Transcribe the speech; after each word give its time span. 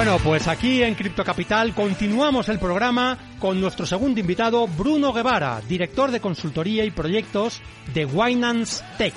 Bueno, 0.00 0.18
pues 0.24 0.48
aquí 0.48 0.82
en 0.82 0.94
Cripto 0.94 1.22
Capital 1.22 1.74
continuamos 1.74 2.48
el 2.48 2.58
programa 2.58 3.18
con 3.38 3.60
nuestro 3.60 3.84
segundo 3.84 4.18
invitado, 4.18 4.66
Bruno 4.66 5.12
Guevara, 5.12 5.60
director 5.68 6.10
de 6.10 6.20
consultoría 6.20 6.86
y 6.86 6.90
proyectos 6.90 7.60
de 7.92 8.06
Winance 8.06 8.82
Tech. 8.96 9.12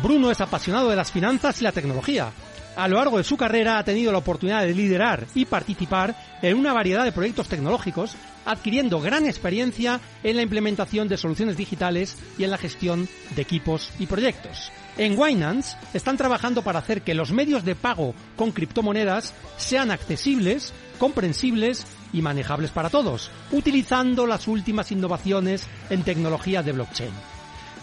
Bruno 0.00 0.30
es 0.30 0.40
apasionado 0.40 0.88
de 0.88 0.94
las 0.94 1.10
finanzas 1.10 1.60
y 1.60 1.64
la 1.64 1.72
tecnología. 1.72 2.30
A 2.76 2.86
lo 2.86 2.98
largo 2.98 3.18
de 3.18 3.24
su 3.24 3.36
carrera 3.36 3.78
ha 3.78 3.84
tenido 3.84 4.12
la 4.12 4.18
oportunidad 4.18 4.62
de 4.62 4.72
liderar 4.72 5.26
y 5.34 5.46
participar 5.46 6.14
en 6.42 6.56
una 6.56 6.72
variedad 6.72 7.02
de 7.02 7.10
proyectos 7.10 7.48
tecnológicos, 7.48 8.14
adquiriendo 8.44 9.00
gran 9.00 9.26
experiencia 9.26 10.00
en 10.22 10.36
la 10.36 10.42
implementación 10.42 11.08
de 11.08 11.16
soluciones 11.16 11.56
digitales 11.56 12.16
y 12.38 12.44
en 12.44 12.52
la 12.52 12.58
gestión 12.58 13.08
de 13.34 13.42
equipos 13.42 13.90
y 13.98 14.06
proyectos. 14.06 14.70
En 14.98 15.18
Winance 15.18 15.76
están 15.94 16.18
trabajando 16.18 16.62
para 16.62 16.78
hacer 16.78 17.02
que 17.02 17.14
los 17.14 17.32
medios 17.32 17.64
de 17.64 17.74
pago 17.74 18.14
con 18.36 18.52
criptomonedas 18.52 19.34
sean 19.56 19.90
accesibles, 19.90 20.74
comprensibles 20.98 21.86
y 22.12 22.20
manejables 22.20 22.70
para 22.70 22.90
todos, 22.90 23.30
utilizando 23.52 24.26
las 24.26 24.46
últimas 24.48 24.92
innovaciones 24.92 25.66
en 25.88 26.02
tecnología 26.02 26.62
de 26.62 26.72
blockchain. 26.72 27.12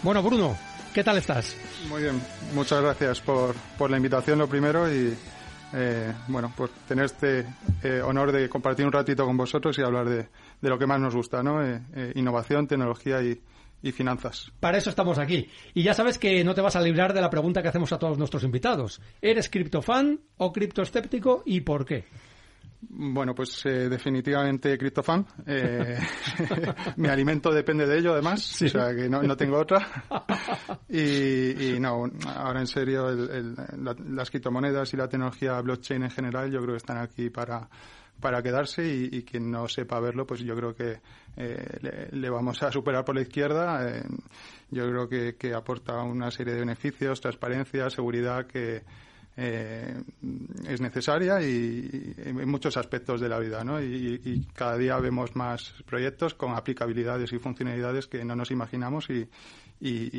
Bueno, 0.03 0.21
Bruno, 0.21 0.55
¿qué 0.93 1.03
tal 1.03 1.17
estás? 1.17 1.55
Muy 1.89 2.03
bien, 2.03 2.21
muchas 2.53 2.81
gracias 2.81 3.19
por, 3.21 3.55
por 3.77 3.89
la 3.89 3.97
invitación, 3.97 4.37
lo 4.37 4.47
primero, 4.47 4.87
y 4.93 5.17
eh, 5.73 6.13
bueno, 6.27 6.53
por 6.55 6.69
tener 6.87 7.05
este 7.05 7.45
eh, 7.81 8.01
honor 8.01 8.31
de 8.31 8.47
compartir 8.49 8.85
un 8.85 8.91
ratito 8.91 9.25
con 9.25 9.35
vosotros 9.35 9.77
y 9.79 9.81
hablar 9.81 10.07
de, 10.07 10.27
de 10.61 10.69
lo 10.69 10.77
que 10.77 10.85
más 10.85 10.99
nos 10.99 11.15
gusta, 11.15 11.41
¿no? 11.41 11.63
Eh, 11.65 11.81
eh, 11.95 12.11
innovación, 12.15 12.67
tecnología 12.67 13.21
y, 13.23 13.41
y 13.81 13.91
finanzas. 13.91 14.51
Para 14.59 14.77
eso 14.77 14.89
estamos 14.89 15.17
aquí. 15.17 15.49
Y 15.73 15.83
ya 15.83 15.93
sabes 15.93 16.17
que 16.17 16.43
no 16.43 16.53
te 16.53 16.61
vas 16.61 16.75
a 16.75 16.81
librar 16.81 17.13
de 17.13 17.21
la 17.21 17.29
pregunta 17.29 17.61
que 17.61 17.69
hacemos 17.69 17.91
a 17.93 17.99
todos 17.99 18.17
nuestros 18.17 18.43
invitados. 18.43 19.01
¿Eres 19.21 19.49
criptofan 19.49 20.19
o 20.37 20.51
criptoescéptico 20.51 21.43
y 21.45 21.61
por 21.61 21.85
qué? 21.85 22.05
Bueno, 22.81 23.35
pues 23.35 23.65
eh, 23.65 23.89
definitivamente 23.89 24.77
criptofan. 24.77 25.25
Eh, 25.45 25.97
mi 26.95 27.09
alimento 27.09 27.51
depende 27.51 27.85
de 27.85 27.99
ello, 27.99 28.13
además. 28.13 28.61
O 28.61 28.69
sea, 28.69 28.95
que 28.95 29.09
no, 29.09 29.21
no 29.21 29.35
tengo 29.35 29.57
otra. 29.57 29.85
Y, 30.91 31.75
y, 31.75 31.79
no, 31.79 32.09
ahora 32.35 32.61
en 32.61 32.65
serio, 32.65 33.09
el, 33.09 33.29
el, 33.29 33.55
la, 33.83 33.95
las 34.09 34.31
criptomonedas 34.31 34.91
y 34.91 34.97
la 34.97 35.07
tecnología 35.07 35.61
blockchain 35.61 36.01
en 36.01 36.09
general, 36.09 36.51
yo 36.51 36.59
creo 36.61 36.71
que 36.71 36.77
están 36.77 36.97
aquí 36.97 37.29
para 37.29 37.69
para 38.19 38.41
quedarse 38.41 38.85
y, 38.85 39.09
y, 39.11 39.23
quien 39.23 39.49
no 39.49 39.67
sepa 39.67 39.99
verlo, 39.99 40.25
pues 40.25 40.41
yo 40.41 40.55
creo 40.55 40.75
que 40.75 40.99
eh, 41.37 42.09
le, 42.11 42.29
vamos 42.29 42.61
a 42.63 42.71
superar 42.71 43.05
por 43.05 43.15
la 43.15 43.21
izquierda. 43.21 43.87
Eh, 43.87 44.03
yo 44.71 44.89
creo 44.89 45.35
que, 45.37 45.53
aporta 45.53 46.01
una 46.03 46.29
serie 46.31 46.53
de 46.53 46.59
beneficios, 46.59 47.21
transparencia, 47.21 47.89
seguridad 47.89 48.45
que 48.45 48.83
eh, 49.37 50.01
es 50.67 50.81
necesaria 50.81 51.41
y, 51.41 52.13
en 52.17 52.49
muchos 52.49 52.77
aspectos 52.77 53.21
de 53.21 53.29
la 53.29 53.39
vida, 53.39 53.63
¿no? 53.63 53.81
Y, 53.81 54.21
y, 54.23 54.45
cada 54.53 54.77
día 54.77 54.97
vemos 54.97 55.35
más 55.35 55.73
proyectos 55.85 56.33
con 56.33 56.53
aplicabilidades 56.55 57.31
y 57.31 57.39
funcionalidades 57.39 58.07
que 58.07 58.23
no 58.25 58.35
nos 58.35 58.51
imaginamos 58.51 59.07
y, 59.09 59.27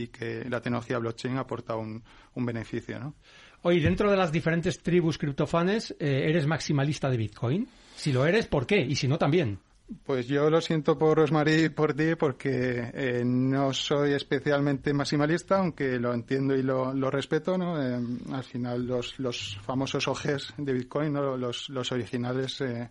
que 0.08 0.46
la 0.48 0.62
tecnología 0.62 0.98
blockchain 0.98 1.36
aporta 1.36 1.76
un, 1.76 2.02
un 2.34 2.46
beneficio, 2.46 2.98
¿no? 2.98 3.14
Oye, 3.62 3.80
dentro 3.80 4.10
de 4.10 4.16
las 4.16 4.32
diferentes 4.32 4.82
tribus 4.82 5.18
criptofanes, 5.18 5.94
eh, 5.98 6.24
¿eres 6.28 6.46
maximalista 6.46 7.10
de 7.10 7.18
Bitcoin? 7.18 7.68
Si 8.00 8.12
lo 8.12 8.24
eres, 8.24 8.46
¿por 8.46 8.66
qué? 8.66 8.80
Y 8.80 8.96
si 8.96 9.06
no, 9.08 9.18
también. 9.18 9.58
Pues 10.06 10.26
yo 10.26 10.48
lo 10.48 10.62
siento 10.62 10.96
por 10.96 11.18
Rosmarie 11.18 11.64
y 11.64 11.68
por 11.68 11.92
ti 11.92 12.14
porque 12.14 12.90
eh, 12.94 13.22
no 13.26 13.74
soy 13.74 14.14
especialmente 14.14 14.94
maximalista, 14.94 15.58
aunque 15.58 15.98
lo 15.98 16.14
entiendo 16.14 16.56
y 16.56 16.62
lo, 16.62 16.94
lo 16.94 17.10
respeto, 17.10 17.58
¿no? 17.58 17.78
Eh, 17.78 18.00
al 18.32 18.44
final 18.44 18.86
los, 18.86 19.18
los 19.18 19.58
famosos 19.66 20.08
OGs 20.08 20.54
de 20.56 20.72
Bitcoin, 20.72 21.12
¿no? 21.12 21.36
los, 21.36 21.68
los 21.68 21.92
originales, 21.92 22.62
eh, 22.62 22.88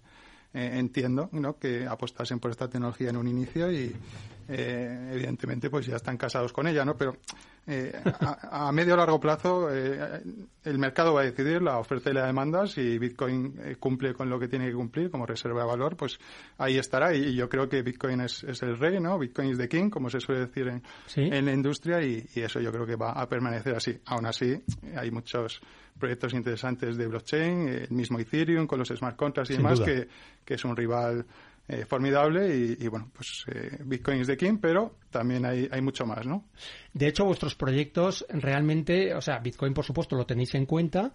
eh, 0.53 0.71
entiendo, 0.73 1.27
¿no? 1.31 1.57
Que 1.57 1.87
apostasen 1.87 2.39
por 2.39 2.51
esta 2.51 2.69
tecnología 2.69 3.09
en 3.09 3.17
un 3.17 3.27
inicio 3.27 3.71
y 3.71 3.91
eh, 4.49 5.11
evidentemente 5.13 5.69
pues 5.69 5.85
ya 5.85 5.95
están 5.95 6.17
casados 6.17 6.51
con 6.51 6.67
ella, 6.67 6.83
¿no? 6.83 6.95
Pero 6.97 7.15
eh, 7.67 7.93
a, 8.21 8.67
a, 8.67 8.71
medio 8.71 8.95
o 8.95 8.97
largo 8.97 9.19
plazo 9.19 9.69
eh, 9.71 10.23
el 10.63 10.79
mercado 10.79 11.13
va 11.13 11.21
a 11.21 11.25
decidir 11.25 11.61
la 11.61 11.77
oferta 11.77 12.09
y 12.09 12.13
la 12.13 12.25
demanda. 12.25 12.65
Si 12.65 12.97
Bitcoin 12.97 13.53
eh, 13.63 13.75
cumple 13.79 14.15
con 14.15 14.27
lo 14.27 14.39
que 14.39 14.47
tiene 14.47 14.67
que 14.67 14.73
cumplir 14.73 15.11
como 15.11 15.27
reserva 15.27 15.61
de 15.61 15.67
valor, 15.67 15.95
pues 15.95 16.19
ahí 16.57 16.77
estará. 16.77 17.15
Y, 17.15 17.25
y 17.25 17.35
yo 17.35 17.47
creo 17.47 17.69
que 17.69 17.83
Bitcoin 17.83 18.21
es, 18.21 18.43
es, 18.43 18.63
el 18.63 18.77
rey, 18.77 18.99
¿no? 18.99 19.19
Bitcoin 19.19 19.51
es 19.51 19.57
the 19.59 19.69
king, 19.69 19.91
como 19.91 20.09
se 20.09 20.19
suele 20.19 20.47
decir 20.47 20.67
en, 20.67 20.81
¿Sí? 21.05 21.21
en 21.21 21.45
la 21.45 21.53
industria, 21.53 22.01
y, 22.01 22.25
y, 22.33 22.41
eso 22.41 22.59
yo 22.59 22.71
creo 22.71 22.87
que 22.87 22.95
va 22.95 23.11
a 23.11 23.29
permanecer 23.29 23.75
así. 23.75 23.99
Aún 24.07 24.25
así, 24.25 24.59
hay 24.95 25.11
muchos 25.11 25.61
proyectos 25.99 26.33
interesantes 26.33 26.97
de 26.97 27.07
blockchain, 27.07 27.67
el 27.67 27.91
mismo 27.91 28.17
Ethereum 28.17 28.65
con 28.65 28.79
los 28.79 28.87
smart 28.87 29.15
contracts 29.15 29.51
y 29.51 29.55
Sin 29.55 29.63
demás, 29.63 29.79
que, 29.81 30.07
que 30.43 30.55
es 30.55 30.65
un 30.65 30.75
rival 30.75 31.25
eh, 31.69 31.85
formidable 31.85 32.75
y, 32.79 32.87
bueno, 32.87 33.11
pues 33.13 33.45
eh, 33.47 33.77
Bitcoin 33.85 34.21
es 34.21 34.27
de 34.27 34.35
king, 34.35 34.57
pero 34.59 34.95
también 35.11 35.45
hay, 35.45 35.69
hay 35.71 35.81
mucho 35.81 36.03
más, 36.03 36.25
¿no? 36.25 36.45
De 36.93 37.07
hecho, 37.07 37.25
vuestros 37.25 37.53
proyectos 37.53 38.25
realmente, 38.29 39.13
o 39.13 39.21
sea, 39.21 39.37
Bitcoin 39.37 39.75
por 39.75 39.85
supuesto 39.85 40.15
lo 40.15 40.25
tenéis 40.25 40.55
en 40.55 40.65
cuenta, 40.65 41.13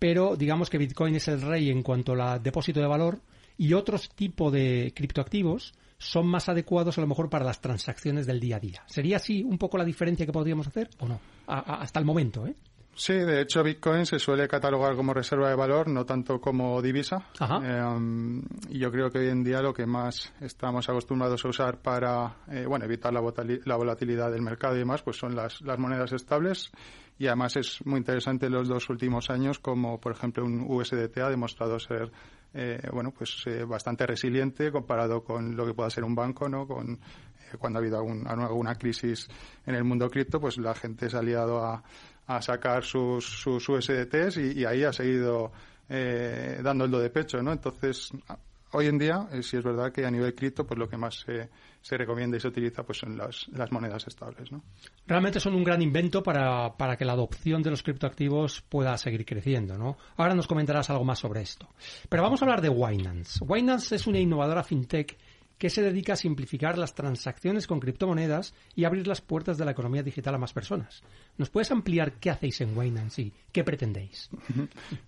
pero 0.00 0.34
digamos 0.34 0.68
que 0.70 0.78
Bitcoin 0.78 1.14
es 1.14 1.28
el 1.28 1.40
rey 1.40 1.70
en 1.70 1.84
cuanto 1.84 2.14
al 2.20 2.42
depósito 2.42 2.80
de 2.80 2.86
valor 2.88 3.20
y 3.56 3.74
otros 3.74 4.10
tipos 4.10 4.52
de 4.52 4.92
criptoactivos 4.94 5.72
son 5.98 6.26
más 6.26 6.48
adecuados 6.48 6.98
a 6.98 7.00
lo 7.00 7.06
mejor 7.06 7.30
para 7.30 7.44
las 7.44 7.60
transacciones 7.60 8.26
del 8.26 8.40
día 8.40 8.56
a 8.56 8.60
día. 8.60 8.82
¿Sería 8.88 9.18
así 9.18 9.44
un 9.44 9.56
poco 9.56 9.78
la 9.78 9.84
diferencia 9.84 10.26
que 10.26 10.32
podríamos 10.32 10.66
hacer 10.66 10.90
o 10.98 11.06
no? 11.06 11.20
A, 11.46 11.58
a, 11.58 11.82
hasta 11.82 12.00
el 12.00 12.04
momento, 12.04 12.44
¿eh? 12.44 12.56
Sí, 12.94 13.14
de 13.14 13.40
hecho 13.40 13.62
Bitcoin 13.62 14.04
se 14.04 14.18
suele 14.18 14.46
catalogar 14.46 14.94
como 14.94 15.14
reserva 15.14 15.48
de 15.48 15.54
valor, 15.54 15.88
no 15.88 16.04
tanto 16.04 16.40
como 16.40 16.80
divisa. 16.82 17.26
Eh, 17.40 18.42
y 18.68 18.78
yo 18.78 18.92
creo 18.92 19.10
que 19.10 19.18
hoy 19.18 19.28
en 19.28 19.42
día 19.42 19.62
lo 19.62 19.72
que 19.72 19.86
más 19.86 20.32
estamos 20.40 20.88
acostumbrados 20.88 21.44
a 21.44 21.48
usar 21.48 21.78
para 21.78 22.36
eh, 22.48 22.66
bueno 22.66 22.84
evitar 22.84 23.12
la, 23.12 23.22
la, 23.64 23.76
volatilidad 23.76 24.30
del 24.30 24.42
mercado 24.42 24.76
y 24.76 24.80
demás, 24.80 25.02
pues 25.02 25.16
son 25.16 25.34
las, 25.34 25.62
las 25.62 25.78
monedas 25.78 26.12
estables. 26.12 26.70
Y 27.18 27.26
además 27.26 27.56
es 27.56 27.84
muy 27.86 27.98
interesante 27.98 28.50
los 28.50 28.68
dos 28.68 28.88
últimos 28.90 29.30
años, 29.30 29.58
como 29.58 29.98
por 29.98 30.12
ejemplo 30.12 30.44
un 30.44 30.66
USDT 30.68 31.18
ha 31.18 31.30
demostrado 31.30 31.78
ser 31.78 32.10
eh, 32.54 32.80
bueno 32.92 33.12
pues 33.12 33.44
eh, 33.46 33.64
bastante 33.64 34.06
resiliente 34.06 34.70
comparado 34.70 35.24
con 35.24 35.56
lo 35.56 35.64
que 35.64 35.72
pueda 35.72 35.88
ser 35.88 36.04
un 36.04 36.14
banco, 36.14 36.48
¿no? 36.48 36.66
Con 36.66 36.92
eh, 36.92 37.56
cuando 37.58 37.78
ha 37.78 37.80
habido 37.80 37.98
algún, 37.98 38.26
alguna 38.26 38.74
crisis 38.74 39.28
en 39.66 39.74
el 39.74 39.84
mundo 39.84 40.08
cripto, 40.10 40.40
pues 40.40 40.58
la 40.58 40.74
gente 40.74 41.08
se 41.08 41.16
ha 41.16 41.22
liado 41.22 41.64
a 41.64 41.82
a 42.26 42.40
sacar 42.40 42.84
sus, 42.84 43.24
sus 43.24 43.68
USDTs 43.68 44.38
y, 44.38 44.64
ahí 44.64 44.84
ha 44.84 44.92
seguido 44.92 45.52
eh, 45.88 46.60
dando 46.62 46.84
el 46.84 46.90
do 46.90 46.98
de 47.00 47.10
pecho, 47.10 47.42
¿no? 47.42 47.52
Entonces, 47.52 48.10
hoy 48.72 48.86
en 48.86 48.98
día, 48.98 49.28
eh, 49.32 49.42
sí 49.42 49.56
es 49.56 49.64
verdad 49.64 49.92
que 49.92 50.06
a 50.06 50.10
nivel 50.10 50.34
cripto, 50.34 50.66
pues 50.66 50.78
lo 50.78 50.88
que 50.88 50.96
más 50.96 51.16
se, 51.16 51.50
se 51.80 51.96
recomienda 51.96 52.36
y 52.36 52.40
se 52.40 52.48
utiliza 52.48 52.84
pues 52.84 52.98
son 52.98 53.16
las, 53.16 53.48
las, 53.48 53.70
monedas 53.72 54.06
estables, 54.06 54.50
¿no? 54.52 54.62
Realmente 55.06 55.40
son 55.40 55.54
un 55.54 55.64
gran 55.64 55.82
invento 55.82 56.22
para, 56.22 56.76
para 56.76 56.96
que 56.96 57.04
la 57.04 57.12
adopción 57.12 57.62
de 57.62 57.70
los 57.70 57.82
criptoactivos 57.82 58.62
pueda 58.62 58.96
seguir 58.96 59.24
creciendo, 59.24 59.76
¿no? 59.76 59.96
Ahora 60.16 60.34
nos 60.34 60.46
comentarás 60.46 60.90
algo 60.90 61.04
más 61.04 61.18
sobre 61.18 61.42
esto. 61.42 61.68
Pero 62.08 62.22
vamos 62.22 62.40
a 62.40 62.44
hablar 62.44 62.60
de 62.60 62.68
Winance. 62.68 63.44
Winance 63.44 63.96
es 63.96 64.06
una 64.06 64.20
innovadora 64.20 64.62
fintech 64.62 65.18
que 65.62 65.70
se 65.70 65.80
dedica 65.80 66.14
a 66.14 66.16
simplificar 66.16 66.76
las 66.76 66.92
transacciones 66.92 67.68
con 67.68 67.78
criptomonedas 67.78 68.52
y 68.74 68.82
abrir 68.82 69.06
las 69.06 69.20
puertas 69.20 69.58
de 69.58 69.64
la 69.64 69.70
economía 69.70 70.02
digital 70.02 70.34
a 70.34 70.38
más 70.38 70.52
personas. 70.52 71.04
¿Nos 71.38 71.50
puedes 71.50 71.70
ampliar 71.70 72.14
qué 72.14 72.30
hacéis 72.30 72.62
en 72.62 72.76
Winance 72.76 73.22
y 73.22 73.32
qué 73.52 73.62
pretendéis? 73.62 74.28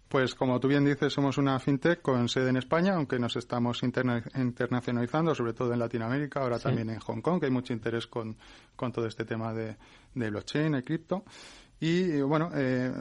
Pues 0.08 0.36
como 0.36 0.60
tú 0.60 0.68
bien 0.68 0.84
dices, 0.84 1.12
somos 1.12 1.38
una 1.38 1.58
fintech 1.58 2.00
con 2.00 2.28
sede 2.28 2.50
en 2.50 2.58
España, 2.58 2.94
aunque 2.94 3.18
nos 3.18 3.34
estamos 3.34 3.82
internacionalizando, 3.82 5.34
sobre 5.34 5.54
todo 5.54 5.72
en 5.72 5.80
Latinoamérica, 5.80 6.38
ahora 6.38 6.60
también 6.60 6.88
en 6.88 7.00
Hong 7.00 7.20
Kong, 7.20 7.40
que 7.40 7.46
hay 7.46 7.52
mucho 7.52 7.72
interés 7.72 8.06
con, 8.06 8.36
todo 8.76 9.08
este 9.08 9.24
tema 9.24 9.52
de, 9.52 9.76
blockchain 10.14 10.76
y 10.76 10.82
cripto. 10.82 11.24
Y 11.80 12.20
bueno, 12.20 12.52
eh, 12.54 12.92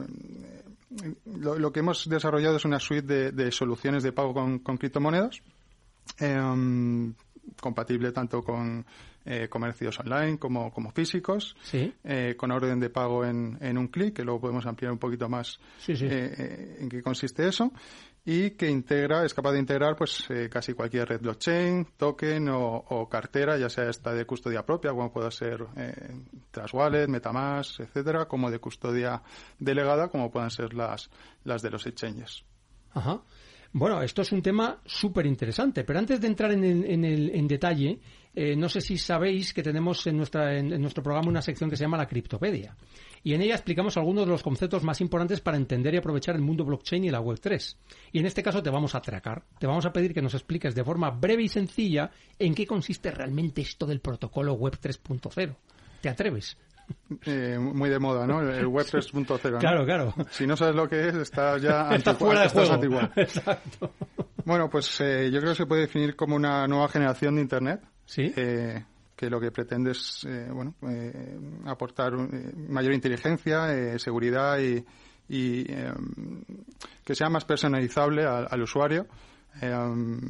lo, 1.26 1.72
que 1.72 1.78
hemos 1.78 2.08
desarrollado 2.08 2.56
es 2.56 2.64
una 2.64 2.80
suite 2.80 3.30
de, 3.30 3.52
soluciones 3.52 4.02
de 4.02 4.10
pago 4.10 4.34
con, 4.34 4.58
criptomonedas, 4.58 5.40
em, 6.18 7.14
compatible 7.60 8.12
tanto 8.12 8.42
con 8.42 8.84
eh, 9.26 9.48
comercios 9.48 9.98
online 10.00 10.38
como, 10.38 10.70
como 10.72 10.90
físicos, 10.90 11.56
eh, 11.72 12.34
con 12.36 12.50
orden 12.50 12.78
de 12.78 12.90
pago 12.90 13.24
en, 13.24 13.56
en 13.60 13.78
un 13.78 13.88
clic, 13.88 14.14
que 14.14 14.22
luego 14.22 14.40
podemos 14.40 14.66
ampliar 14.66 14.92
un 14.92 14.98
poquito 14.98 15.28
más 15.28 15.58
eh, 15.88 16.76
en 16.78 16.88
qué 16.88 17.02
consiste 17.02 17.48
eso, 17.48 17.72
y 18.26 18.50
que 18.50 18.68
integra, 18.68 19.24
es 19.24 19.32
capaz 19.32 19.52
de 19.52 19.60
integrar 19.60 19.96
pues 19.96 20.28
casi 20.50 20.74
cualquier 20.74 21.08
red 21.08 21.20
blockchain, 21.20 21.86
token 21.96 22.48
o, 22.50 23.08
cartera, 23.10 23.56
ya 23.58 23.68
sea 23.68 23.88
esta 23.88 24.12
de 24.12 24.26
custodia 24.26 24.64
propia, 24.64 24.90
como 24.90 25.12
pueda 25.12 25.30
ser 25.30 25.64
eh, 25.76 26.20
Wallet, 26.72 27.06
Metamask, 27.08 27.80
etcétera, 27.80 28.26
como 28.26 28.50
de 28.50 28.58
custodia 28.58 29.22
delegada, 29.58 30.08
como 30.08 30.30
puedan 30.30 30.50
ser 30.50 30.74
las, 30.74 31.10
las 31.44 31.62
de 31.62 31.70
los 31.70 31.86
exchanges. 31.86 32.44
Ajá. 32.92 33.20
Bueno, 33.76 34.00
esto 34.02 34.22
es 34.22 34.30
un 34.30 34.40
tema 34.40 34.78
súper 34.86 35.26
interesante, 35.26 35.82
pero 35.82 35.98
antes 35.98 36.20
de 36.20 36.28
entrar 36.28 36.52
en, 36.52 36.62
el, 36.62 37.30
en 37.34 37.48
detalle, 37.48 37.98
eh, 38.32 38.54
no 38.54 38.68
sé 38.68 38.80
si 38.80 38.96
sabéis 38.96 39.52
que 39.52 39.64
tenemos 39.64 40.06
en, 40.06 40.16
nuestra, 40.16 40.56
en, 40.56 40.80
nuestro 40.80 41.02
programa 41.02 41.28
una 41.28 41.42
sección 41.42 41.68
que 41.68 41.76
se 41.76 41.82
llama 41.82 41.96
la 41.96 42.06
Criptopedia. 42.06 42.76
Y 43.24 43.34
en 43.34 43.42
ella 43.42 43.56
explicamos 43.56 43.96
algunos 43.96 44.26
de 44.26 44.30
los 44.30 44.44
conceptos 44.44 44.84
más 44.84 45.00
importantes 45.00 45.40
para 45.40 45.56
entender 45.56 45.92
y 45.92 45.96
aprovechar 45.96 46.36
el 46.36 46.42
mundo 46.42 46.64
blockchain 46.64 47.02
y 47.02 47.10
la 47.10 47.20
Web3. 47.20 47.76
Y 48.12 48.20
en 48.20 48.26
este 48.26 48.44
caso 48.44 48.62
te 48.62 48.70
vamos 48.70 48.94
a 48.94 48.98
atracar. 48.98 49.42
Te 49.58 49.66
vamos 49.66 49.86
a 49.86 49.92
pedir 49.92 50.14
que 50.14 50.22
nos 50.22 50.34
expliques 50.34 50.76
de 50.76 50.84
forma 50.84 51.10
breve 51.10 51.42
y 51.42 51.48
sencilla 51.48 52.12
en 52.38 52.54
qué 52.54 52.68
consiste 52.68 53.10
realmente 53.10 53.62
esto 53.62 53.86
del 53.86 53.98
protocolo 53.98 54.52
Web 54.52 54.78
3.0. 54.80 55.56
¿Te 56.00 56.08
atreves? 56.08 56.56
Eh, 57.26 57.58
muy 57.58 57.90
de 57.90 57.98
moda, 57.98 58.26
¿no? 58.26 58.40
El 58.40 58.66
web 58.66 58.86
3.0. 58.86 59.58
Claro, 59.58 59.84
claro. 59.84 60.14
Si 60.30 60.46
no 60.46 60.56
sabes 60.56 60.74
lo 60.74 60.88
que 60.88 61.08
es, 61.08 61.14
estás 61.14 61.62
ya 61.62 61.88
Está 61.94 62.14
fuera 62.14 62.42
de 62.42 62.48
juego. 62.48 63.00
Exacto. 63.16 63.92
Bueno, 64.44 64.68
pues 64.68 65.00
eh, 65.00 65.30
yo 65.30 65.38
creo 65.40 65.52
que 65.52 65.58
se 65.58 65.66
puede 65.66 65.82
definir 65.82 66.16
como 66.16 66.34
una 66.34 66.66
nueva 66.66 66.88
generación 66.88 67.36
de 67.36 67.42
Internet. 67.42 67.80
Sí. 68.04 68.32
Eh, 68.36 68.84
que 69.14 69.30
lo 69.30 69.38
que 69.38 69.52
pretende 69.52 69.92
es, 69.92 70.26
bueno, 70.50 70.74
aportar 71.66 72.14
mayor 72.14 72.92
inteligencia, 72.92 73.96
seguridad 73.98 74.58
y, 74.58 74.84
y 75.28 75.64
que 77.04 77.14
sea 77.14 77.28
más 77.30 77.44
personalizable 77.44 78.24
al 78.26 78.60
usuario 78.60 79.06
Em, 79.60 80.20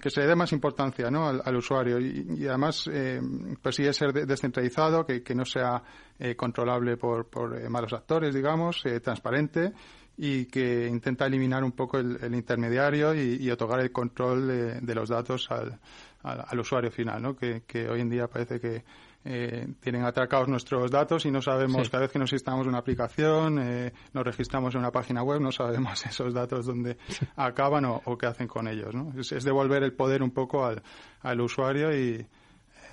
que 0.00 0.10
se 0.10 0.20
le 0.20 0.26
dé 0.26 0.36
más 0.36 0.52
importancia 0.52 1.10
¿no? 1.10 1.28
al, 1.28 1.56
usuario 1.56 2.00
y, 2.00 2.46
además 2.46 2.88
eh, 2.92 3.20
persigue 3.60 3.92
ser 3.92 4.12
descentralizado, 4.12 5.04
que, 5.04 5.34
no 5.34 5.44
sea 5.44 5.82
eh, 6.18 6.34
controlable 6.36 6.96
por, 6.96 7.26
eh, 7.56 7.68
malos 7.68 7.92
actores, 7.92 8.34
digamos, 8.34 8.84
eh, 8.86 9.00
transparente 9.00 9.72
y 10.16 10.46
que 10.46 10.86
intenta 10.86 11.26
eliminar 11.26 11.62
un 11.62 11.72
poco 11.72 11.98
el, 11.98 12.34
intermediario 12.34 13.14
y, 13.14 13.48
otorgar 13.50 13.80
el 13.80 13.92
control 13.92 14.48
de, 14.84 14.94
los 14.94 15.08
datos 15.08 15.48
al, 15.50 15.78
al, 16.22 16.58
usuario 16.58 16.90
final, 16.90 17.22
¿no? 17.22 17.36
que 17.36 17.88
hoy 17.88 18.00
en 18.00 18.10
día 18.10 18.26
parece 18.26 18.58
que 18.58 18.84
eh, 19.24 19.66
tienen 19.80 20.04
atracados 20.04 20.48
nuestros 20.48 20.90
datos 20.90 21.26
y 21.26 21.30
no 21.30 21.42
sabemos, 21.42 21.90
cada 21.90 22.02
vez 22.02 22.12
que 22.12 22.18
nos 22.18 22.32
instalamos 22.32 22.66
una 22.66 22.78
aplicación, 22.78 23.58
eh, 23.58 23.92
nos 24.12 24.24
registramos 24.24 24.74
en 24.74 24.80
una 24.80 24.92
página 24.92 25.22
web, 25.22 25.40
no 25.40 25.52
sabemos 25.52 26.06
esos 26.06 26.32
datos 26.32 26.66
dónde 26.66 26.96
acaban 27.36 27.84
o, 27.84 28.18
qué 28.18 28.26
hacen 28.26 28.46
con 28.46 28.68
ellos. 28.68 28.94
¿no? 28.94 29.12
Es, 29.18 29.44
devolver 29.44 29.82
el 29.82 29.92
poder 29.92 30.22
un 30.22 30.30
poco 30.30 30.64
al, 30.64 30.82
al 31.20 31.40
usuario 31.40 31.94
y 31.96 32.26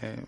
eh, 0.02 0.26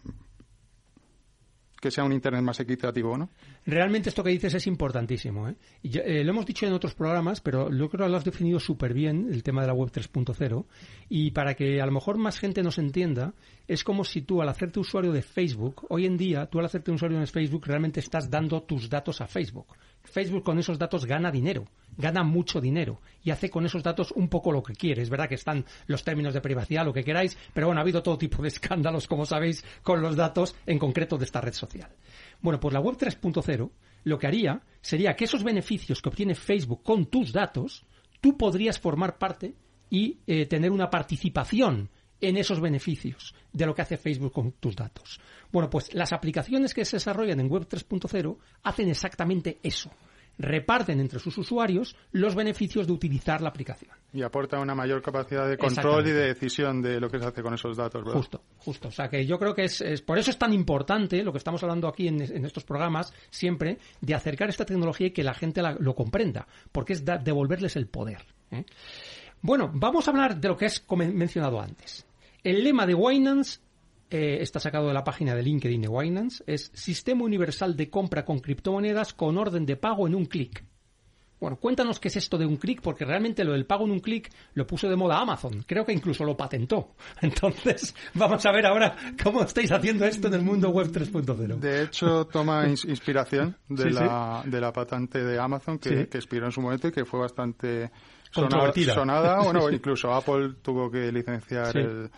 que 1.88 1.92
sea 1.92 2.04
un 2.04 2.12
Internet 2.12 2.44
más 2.44 2.60
equitativo, 2.60 3.18
¿no? 3.18 3.30
Realmente 3.66 4.10
esto 4.10 4.24
que 4.24 4.30
dices 4.30 4.54
es 4.54 4.68
importantísimo. 4.68 5.48
¿eh? 5.48 5.56
¿eh? 5.84 6.24
lo 6.24 6.32
hemos 6.32 6.46
dicho 6.46 6.66
en 6.66 6.74
otros 6.74 6.94
programas, 6.94 7.40
pero 7.40 7.72
yo 7.72 7.90
creo 7.90 8.06
que 8.06 8.12
lo 8.12 8.18
has 8.18 8.26
definido 8.26 8.60
súper 8.60 8.94
bien, 8.94 9.30
el 9.32 9.42
tema 9.42 9.62
de 9.62 9.68
la 9.68 9.74
web 9.74 9.90
3.0. 9.90 10.66
Y 11.10 11.32
para 11.32 11.56
que 11.56 11.82
a 11.82 11.86
lo 11.86 11.94
mejor 11.94 12.18
más 12.18 12.40
gente 12.40 12.62
nos 12.62 12.78
entienda, 12.78 13.34
es 13.68 13.84
como 13.84 14.04
si 14.04 14.22
tú 14.22 14.42
al 14.42 14.50
hacerte 14.50 14.80
usuario 14.80 15.14
de 15.14 15.22
Facebook, 15.22 15.86
hoy 15.90 16.06
en 16.06 16.18
día, 16.18 16.46
tú 16.48 16.60
al 16.60 16.66
hacerte 16.66 16.92
usuario 16.92 17.20
de 17.20 17.28
Facebook 17.28 17.66
realmente 17.66 18.02
estás 18.02 18.30
dando 18.30 18.64
tus 18.64 18.90
datos 18.90 19.22
a 19.22 19.28
Facebook. 19.28 19.68
Facebook 20.08 20.44
con 20.44 20.58
esos 20.60 20.80
datos 20.80 21.06
gana 21.06 21.32
dinero, 21.32 21.66
gana 21.98 22.24
mucho 22.24 22.62
dinero 22.62 23.02
y 23.24 23.32
hace 23.32 23.50
con 23.50 23.66
esos 23.66 23.84
datos 23.84 24.12
un 24.12 24.30
poco 24.30 24.52
lo 24.52 24.64
que 24.64 24.74
quiere. 24.74 25.02
Es 25.02 25.10
verdad 25.10 25.30
que 25.30 25.36
están 25.36 25.66
los 25.86 26.04
términos 26.04 26.34
de 26.34 26.42
privacidad, 26.42 26.86
lo 26.86 26.94
que 26.94 27.04
queráis, 27.04 27.38
pero 27.54 27.68
bueno, 27.68 27.80
ha 27.80 27.84
habido 27.84 28.02
todo 28.02 28.18
tipo 28.18 28.42
de 28.42 28.48
escándalos, 28.48 29.08
como 29.08 29.26
sabéis, 29.26 29.64
con 29.84 30.02
los 30.02 30.16
datos 30.16 30.56
en 30.66 30.80
concreto 30.80 31.18
de 31.18 31.26
esta 31.26 31.42
red 31.42 31.54
social. 31.54 31.92
Bueno, 32.42 32.60
pues 32.60 32.74
la 32.74 32.80
web 32.80 32.98
3.0 32.98 33.70
lo 34.04 34.18
que 34.18 34.28
haría 34.28 34.62
sería 34.82 35.16
que 35.16 35.26
esos 35.26 35.44
beneficios 35.44 36.02
que 36.02 36.10
obtiene 36.10 36.36
Facebook 36.36 36.84
con 36.84 37.08
tus 37.08 37.34
datos, 37.34 37.86
tú 38.22 38.38
podrías 38.38 38.80
formar 38.80 39.18
parte 39.18 39.56
y 39.90 40.20
eh, 40.28 40.46
tener 40.46 40.72
una 40.72 40.90
participación 40.90 41.90
en 42.22 42.38
esos 42.38 42.60
beneficios 42.60 43.34
de 43.52 43.66
lo 43.66 43.76
que 43.76 43.82
hace 43.82 43.98
Facebook 43.98 44.34
con 44.34 44.54
tus 44.54 44.76
datos. 44.76 45.20
Bueno, 45.52 45.70
pues 45.70 45.94
las 45.94 46.14
aplicaciones 46.14 46.74
que 46.74 46.86
se 46.86 46.98
desarrollan 46.98 47.40
en 47.40 47.50
Web 47.50 47.68
3.0 47.68 48.38
hacen 48.64 48.90
exactamente 48.90 49.60
eso. 49.64 49.92
Reparten 50.40 51.00
entre 51.00 51.18
sus 51.18 51.36
usuarios 51.40 51.96
los 52.12 52.36
beneficios 52.36 52.86
de 52.86 52.94
utilizar 52.94 53.42
la 53.42 53.50
aplicación. 53.50 53.92
Y 54.14 54.22
aporta 54.22 54.60
una 54.60 54.76
mayor 54.76 55.02
capacidad 55.02 55.50
de 55.50 55.58
control 55.58 56.08
y 56.08 56.12
de 56.12 56.28
decisión 56.28 56.80
de 56.80 57.00
lo 57.00 57.10
que 57.10 57.18
se 57.18 57.26
hace 57.26 57.42
con 57.42 57.56
esos 57.56 57.76
datos, 57.76 58.04
¿verdad? 58.04 58.20
Justo, 58.20 58.44
justo. 58.60 58.88
O 58.90 58.92
sea 58.92 59.10
que 59.10 59.26
yo 59.26 59.40
creo 59.40 59.56
que 59.56 59.64
es, 59.64 60.02
por 60.06 60.20
eso 60.20 60.30
es 60.30 60.38
tan 60.38 60.54
importante 60.54 61.24
lo 61.24 61.32
que 61.32 61.40
estamos 61.40 61.64
hablando 61.64 61.88
aquí 61.88 62.08
en, 62.08 62.22
estos 62.46 62.64
programas 62.64 63.12
siempre 63.32 63.80
de 64.00 64.14
acercar 64.14 64.50
esta 64.50 64.66
tecnología 64.66 65.08
y 65.08 65.12
que 65.12 65.24
la 65.24 65.34
gente 65.34 65.62
lo 65.80 65.96
comprenda, 65.96 66.48
porque 66.72 66.94
es 66.94 67.04
devolverles 67.04 67.76
el 67.76 67.88
poder. 67.88 68.24
¿eh? 68.52 68.64
Bueno, 69.42 69.72
vamos 69.74 70.08
a 70.08 70.12
hablar 70.12 70.40
de 70.40 70.48
lo 70.48 70.58
que 70.58 70.66
has 70.66 70.84
mencionado 70.90 71.62
antes. 71.62 72.06
El 72.44 72.64
lema 72.64 72.86
de 72.86 72.94
Winans 72.94 73.62
eh, 74.10 74.38
está 74.42 74.60
sacado 74.60 74.88
de 74.88 74.94
la 74.94 75.04
página 75.04 75.36
de 75.36 75.44
LinkedIn 75.44 75.82
de 75.82 75.88
Winans, 75.88 76.44
es 76.48 76.72
Sistema 76.74 77.24
Universal 77.24 77.76
de 77.76 77.90
Compra 77.90 78.24
con 78.24 78.40
Criptomonedas 78.40 79.14
con 79.14 79.38
orden 79.38 79.66
de 79.66 79.76
pago 79.76 80.08
en 80.08 80.16
un 80.16 80.26
clic. 80.26 80.64
Bueno, 81.40 81.58
cuéntanos 81.58 82.00
qué 82.00 82.08
es 82.08 82.16
esto 82.16 82.38
de 82.38 82.48
un 82.48 82.58
clic, 82.58 82.82
porque 82.82 83.06
realmente 83.06 83.44
lo 83.44 83.52
del 83.52 83.66
pago 83.66 83.86
en 83.86 83.92
un 83.92 84.00
clic 84.00 84.32
lo 84.56 84.66
puso 84.66 84.90
de 84.90 84.96
moda 84.96 85.20
Amazon. 85.20 85.64
Creo 85.68 85.86
que 85.86 85.94
incluso 85.94 86.24
lo 86.24 86.36
patentó. 86.36 86.96
Entonces, 87.22 87.94
vamos 88.16 88.44
a 88.46 88.52
ver 88.52 88.66
ahora 88.66 88.96
cómo 89.22 89.44
estáis 89.44 89.72
haciendo 89.72 90.06
esto 90.06 90.28
en 90.30 90.34
el 90.34 90.42
mundo 90.42 90.70
web 90.70 90.88
3.0. 90.88 91.60
De 91.60 91.84
hecho, 91.84 92.26
toma 92.26 92.68
inspiración 92.88 93.56
de, 93.70 93.92
la, 93.92 94.42
de 94.46 94.60
la 94.60 94.74
patente 94.74 95.24
de 95.24 95.40
Amazon 95.40 95.78
que, 95.78 96.08
que 96.08 96.18
expiró 96.18 96.48
en 96.48 96.52
su 96.52 96.62
momento 96.62 96.88
y 96.88 96.92
que 96.92 97.06
fue 97.06 97.20
bastante 97.20 97.92
sonada. 98.32 98.74
sonada. 98.94 99.38
Bueno, 99.44 99.70
incluso 99.70 100.14
Apple 100.14 100.56
tuvo 100.62 100.90
que 100.90 101.12
licenciar 101.12 101.76
el 101.78 102.10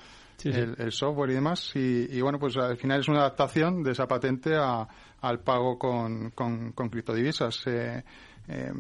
el, 0.45 0.91
software 0.91 1.31
y 1.31 1.33
demás. 1.33 1.71
Y, 1.75 2.21
bueno, 2.21 2.39
pues 2.39 2.55
al 2.57 2.77
final 2.77 3.01
es 3.01 3.07
una 3.07 3.19
adaptación 3.19 3.83
de 3.83 3.91
esa 3.91 4.07
patente 4.07 4.55
al 4.55 5.39
pago 5.41 5.77
con, 5.77 6.31
con, 6.31 6.71
criptodivisas. 6.71 7.67
Eh, 7.67 8.03
eh, 8.47 8.71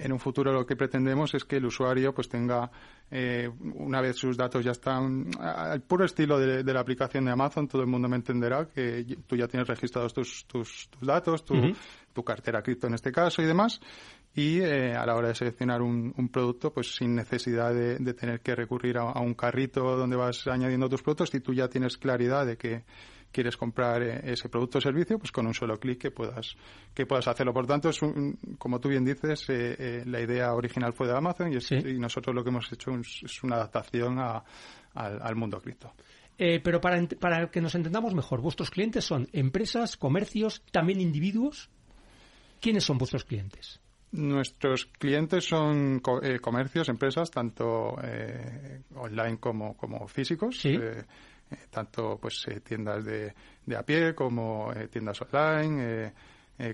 en 0.00 0.12
un 0.12 0.18
futuro 0.18 0.52
lo 0.52 0.66
que 0.66 0.76
pretendemos 0.76 1.32
es 1.34 1.44
que 1.44 1.56
el 1.56 1.64
usuario 1.64 2.12
pues 2.12 2.28
tenga 2.28 2.70
eh, 3.10 3.48
una 3.76 4.02
vez 4.02 4.16
sus 4.16 4.36
datos 4.36 4.62
ya 4.62 4.72
están 4.72 5.30
al 5.40 5.80
puro 5.80 6.04
estilo 6.04 6.38
de, 6.38 6.62
la 6.62 6.80
aplicación 6.80 7.24
de 7.24 7.30
Amazon 7.30 7.66
todo 7.66 7.80
el 7.80 7.88
mundo 7.88 8.06
me 8.06 8.16
entenderá 8.16 8.66
que 8.66 9.06
tú 9.26 9.34
ya 9.34 9.48
tienes 9.48 9.66
registrados 9.66 10.12
tus, 10.12 10.44
tus, 10.46 10.90
datos 11.00 11.42
tu, 11.42 11.54
tu 12.12 12.22
cartera 12.22 12.60
cripto 12.60 12.86
en 12.86 12.94
este 12.94 13.10
caso 13.10 13.40
y 13.40 13.46
demás 13.46 13.80
y 14.38 14.60
eh, 14.60 14.94
a 14.94 15.04
la 15.04 15.16
hora 15.16 15.28
de 15.28 15.34
seleccionar 15.34 15.82
un, 15.82 16.28
producto, 16.32 16.72
pues 16.72 16.94
sin 16.94 17.16
necesidad 17.16 17.74
de, 17.74 18.14
tener 18.14 18.40
que 18.40 18.54
recurrir 18.54 18.96
a, 18.96 19.20
un 19.20 19.34
carrito 19.34 19.96
donde 19.96 20.14
vas 20.14 20.46
añadiendo 20.46 20.88
tus 20.88 21.02
productos, 21.02 21.30
si 21.30 21.40
tú 21.40 21.52
ya 21.52 21.66
tienes 21.66 21.96
claridad 21.96 22.46
de 22.46 22.56
que 22.56 22.84
quieres 23.32 23.56
comprar 23.56 24.00
eh, 24.00 24.20
ese 24.22 24.48
producto 24.48 24.78
o 24.78 24.80
servicio, 24.80 25.18
pues 25.18 25.32
con 25.32 25.44
un 25.48 25.54
solo 25.54 25.76
clic 25.80 25.98
que 25.98 26.12
puedas 26.12 26.54
que 26.94 27.04
puedas 27.04 27.26
hacerlo. 27.26 27.52
Por 27.52 27.66
tanto, 27.66 27.88
es 27.88 27.98
como 28.58 28.78
tú 28.78 28.88
bien 28.88 29.04
dices, 29.04 29.44
eh, 29.48 30.04
la 30.06 30.20
idea 30.20 30.54
original 30.54 30.92
fue 30.92 31.08
de 31.08 31.16
Amazon 31.16 31.52
y, 31.52 31.98
nosotros 31.98 32.32
lo 32.32 32.44
que 32.44 32.50
hemos 32.50 32.72
hecho 32.72 32.92
es, 32.92 33.42
una 33.42 33.56
adaptación 33.56 34.20
al, 34.20 35.34
mundo 35.34 35.60
cripto. 35.60 35.92
pero 36.36 36.80
para, 36.80 37.04
para 37.18 37.50
que 37.50 37.60
nos 37.60 37.74
entendamos 37.74 38.14
mejor, 38.14 38.40
¿vuestros 38.40 38.70
clientes 38.70 39.04
son 39.04 39.26
empresas, 39.32 39.96
comercios, 39.96 40.62
también 40.70 41.00
individuos? 41.00 41.70
¿Quiénes 42.60 42.84
son 42.84 42.98
vuestros 42.98 43.24
clientes? 43.24 43.80
Nuestros 44.12 44.86
clientes 44.86 45.44
son 45.44 46.00
eh, 46.22 46.38
comercios, 46.40 46.88
empresas, 46.88 47.30
tanto 47.30 47.96
eh, 48.02 48.80
online 48.94 49.38
como, 49.38 49.76
como 49.76 50.08
físicos. 50.08 50.64
Eh, 50.64 51.04
tanto 51.70 52.18
pues 52.20 52.46
tiendas 52.62 53.04
de, 53.04 53.32
de, 53.64 53.76
a 53.76 53.82
pie 53.82 54.14
como 54.14 54.70
tiendas 54.90 55.20
online. 55.22 56.12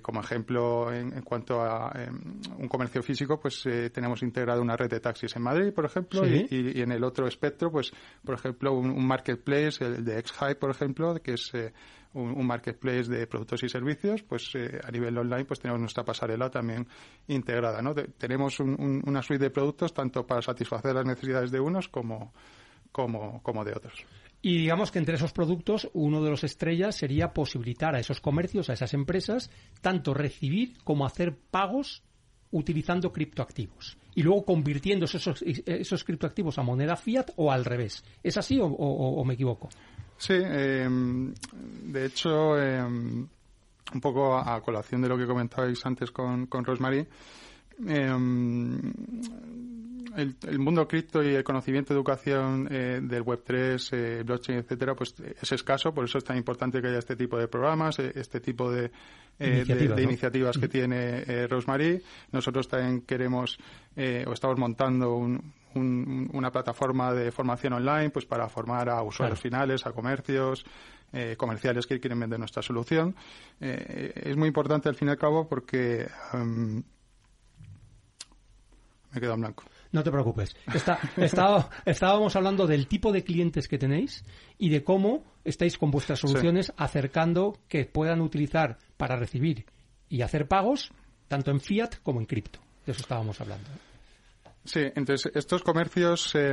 como 0.02 0.20
ejemplo, 0.20 0.92
en, 0.92 1.22
cuanto 1.22 1.60
a 1.60 1.92
em, 1.94 2.40
un 2.58 2.68
comercio 2.68 3.00
físico, 3.00 3.38
pues 3.38 3.62
tenemos 3.92 4.22
integrado 4.22 4.60
una 4.62 4.76
red 4.76 4.90
de 4.90 4.98
taxis 4.98 5.36
en 5.36 5.42
Madrid, 5.42 5.72
por 5.72 5.84
ejemplo, 5.84 6.26
y, 6.26 6.48
y, 6.50 6.80
en 6.80 6.90
el 6.90 7.04
otro 7.04 7.28
espectro, 7.28 7.70
pues, 7.70 7.92
por 8.24 8.34
ejemplo, 8.34 8.72
un, 8.72 8.90
un 8.90 9.06
marketplace, 9.06 9.84
el 9.84 10.04
de 10.04 10.20
XHype, 10.22 10.56
por 10.56 10.70
ejemplo, 10.70 11.14
que 11.22 11.34
es 11.34 11.52
un, 12.14 12.46
marketplace 12.46 13.04
de 13.04 13.26
productos 13.26 13.62
y 13.62 13.68
servicios, 13.68 14.22
pues 14.22 14.50
eh, 14.54 14.80
a 14.82 14.90
nivel 14.90 15.16
online 15.18 15.44
pues 15.44 15.60
tenemos 15.60 15.80
nuestra 15.80 16.04
pasarela 16.04 16.50
también 16.50 16.86
integrada. 17.28 17.82
¿no? 17.82 17.94
tenemos 17.94 18.60
una 18.60 19.22
suite 19.22 19.44
de 19.44 19.50
productos 19.50 19.92
tanto 19.92 20.26
para 20.26 20.42
satisfacer 20.42 20.94
las 20.94 21.04
necesidades 21.04 21.50
de 21.50 21.60
unos 21.60 21.88
como, 21.88 22.32
como, 22.92 23.42
como 23.42 23.64
de 23.64 23.72
otros. 23.72 24.04
Y 24.42 24.58
digamos 24.58 24.90
que 24.90 24.98
entre 24.98 25.14
esos 25.14 25.32
productos, 25.32 25.88
uno 25.94 26.22
de 26.22 26.30
los 26.30 26.44
estrellas 26.44 26.96
sería 26.96 27.32
posibilitar 27.32 27.94
a 27.94 27.98
esos 27.98 28.20
comercios, 28.20 28.68
a 28.68 28.74
esas 28.74 28.92
empresas, 28.92 29.50
tanto 29.80 30.12
recibir 30.12 30.74
como 30.84 31.06
hacer 31.06 31.34
pagos 31.50 32.02
utilizando 32.50 33.10
criptoactivos 33.10 33.96
y 34.14 34.22
luego 34.22 34.44
convirtiendo 34.44 35.06
esos, 35.06 35.42
esos 35.42 36.04
criptoactivos 36.04 36.58
a 36.58 36.62
moneda 36.62 36.94
fiat 36.94 37.30
o 37.36 37.50
al 37.50 37.64
revés. 37.64 38.04
¿Es 38.22 38.36
así 38.36 38.58
o 38.60 39.24
me 39.24 39.34
equivoco? 39.34 39.70
Sí, 40.16 40.34
em, 40.34 41.34
de 41.92 42.06
hecho, 42.06 42.58
em, 42.60 43.26
un 43.92 44.00
poco 44.00 44.36
a, 44.36 44.60
colación 44.60 45.02
de 45.02 45.08
lo 45.08 45.18
que 45.18 45.26
comentabais 45.26 45.84
antes 45.84 46.10
con, 46.10 46.46
con 46.46 46.64
Rosemary, 46.64 47.06
em, 47.86 48.92
el, 50.16 50.58
mundo 50.58 50.86
cripto 50.86 51.22
y 51.22 51.34
el 51.34 51.44
conocimiento 51.44 51.92
de 51.92 51.98
educación 51.98 52.68
eh, 52.70 53.00
del 53.02 53.24
Web3, 53.24 53.88
eh, 53.92 54.22
blockchain, 54.24 54.58
etcétera, 54.58 54.94
pues 54.94 55.14
es 55.40 55.52
escaso, 55.52 55.92
por 55.92 56.04
eso 56.04 56.18
es 56.18 56.24
tan 56.24 56.36
importante 56.36 56.80
que 56.80 56.88
haya 56.88 56.98
este 56.98 57.16
tipo 57.16 57.38
de 57.38 57.48
programas, 57.48 57.98
eh, 57.98 58.12
este 58.14 58.40
tipo 58.40 58.70
de, 58.70 58.90
iniciativas, 59.38 59.96
de, 59.96 60.02
iniciativas 60.02 60.58
que 60.58 60.68
tiene 60.68 61.46
Rosemary. 61.48 62.02
Nosotros 62.32 62.68
también 62.68 63.02
queremos 63.02 63.58
o 63.96 64.32
estamos 64.32 64.58
montando 64.58 65.16
un, 65.16 65.52
una 65.74 66.50
plataforma 66.50 67.12
de 67.12 67.32
formación 67.32 67.72
online 67.72 68.10
pues 68.10 68.26
para 68.26 68.48
formar 68.48 68.88
a 68.88 69.02
usuarios 69.02 69.40
finales, 69.40 69.86
a 69.86 69.92
comercios, 69.92 70.64
eh, 71.12 71.36
comerciales 71.36 71.86
que 71.86 72.00
quieren 72.00 72.18
vender 72.18 72.38
nuestra 72.38 72.62
solución. 72.62 73.14
Eh, 73.60 74.12
es 74.16 74.36
muy 74.36 74.48
importante 74.48 74.88
al 74.88 74.94
fin 74.94 75.08
y 75.08 75.10
al 75.12 75.18
cabo 75.18 75.48
porque 75.48 76.08
em, 76.32 76.82
me 79.10 79.18
he 79.18 79.20
quedado 79.20 79.34
en 79.34 79.40
blanco. 79.40 79.64
No 79.94 80.02
te 80.02 80.10
preocupes. 80.10 80.56
estábamos 81.86 82.34
hablando 82.34 82.66
del 82.66 82.88
tipo 82.88 83.12
de 83.12 83.22
clientes 83.22 83.68
que 83.68 83.78
tenéis 83.78 84.24
y 84.58 84.68
de 84.68 84.82
cómo 84.82 85.22
estáis 85.44 85.78
con 85.78 85.92
vuestras 85.92 86.18
soluciones 86.18 86.72
acercando 86.76 87.60
que 87.68 87.84
puedan 87.84 88.20
utilizar 88.20 88.78
para 88.96 89.14
recibir 89.14 89.66
y 90.08 90.22
hacer 90.22 90.48
pagos 90.48 90.90
tanto 91.28 91.52
en 91.52 91.60
fiat 91.60 92.02
como 92.02 92.18
en 92.18 92.26
cripto. 92.26 92.58
De 92.84 92.90
eso 92.90 93.02
estábamos 93.02 93.40
hablando. 93.40 93.68
Sí, 94.64 94.80
entonces 94.96 95.30
estos 95.32 95.62
comercios 95.62 96.34
eh, 96.34 96.52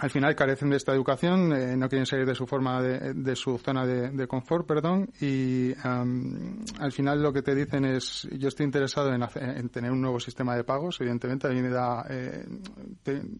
al 0.00 0.10
final 0.10 0.34
carecen 0.34 0.70
de 0.70 0.76
esta 0.76 0.92
educación, 0.92 1.52
eh, 1.52 1.76
no 1.76 1.88
quieren 1.88 2.04
salir 2.04 2.26
de 2.26 2.34
su 2.34 2.46
forma 2.46 2.82
de, 2.82 3.36
su 3.36 3.56
zona 3.58 3.86
de, 3.86 4.26
confort, 4.26 4.66
perdón, 4.66 5.08
y 5.20 5.72
al 5.82 6.92
final 6.92 7.22
lo 7.22 7.32
que 7.32 7.42
te 7.42 7.54
dicen 7.54 7.84
es, 7.84 8.28
yo 8.32 8.48
estoy 8.48 8.66
interesado 8.66 9.12
en, 9.12 9.68
tener 9.70 9.90
un 9.90 10.00
nuevo 10.00 10.20
sistema 10.20 10.54
de 10.54 10.64
pagos, 10.64 11.00
evidentemente 11.00 11.46
a 11.46 11.50
mí 11.50 11.62
me 11.62 11.70
da, 11.70 12.04
eh, 12.10 12.44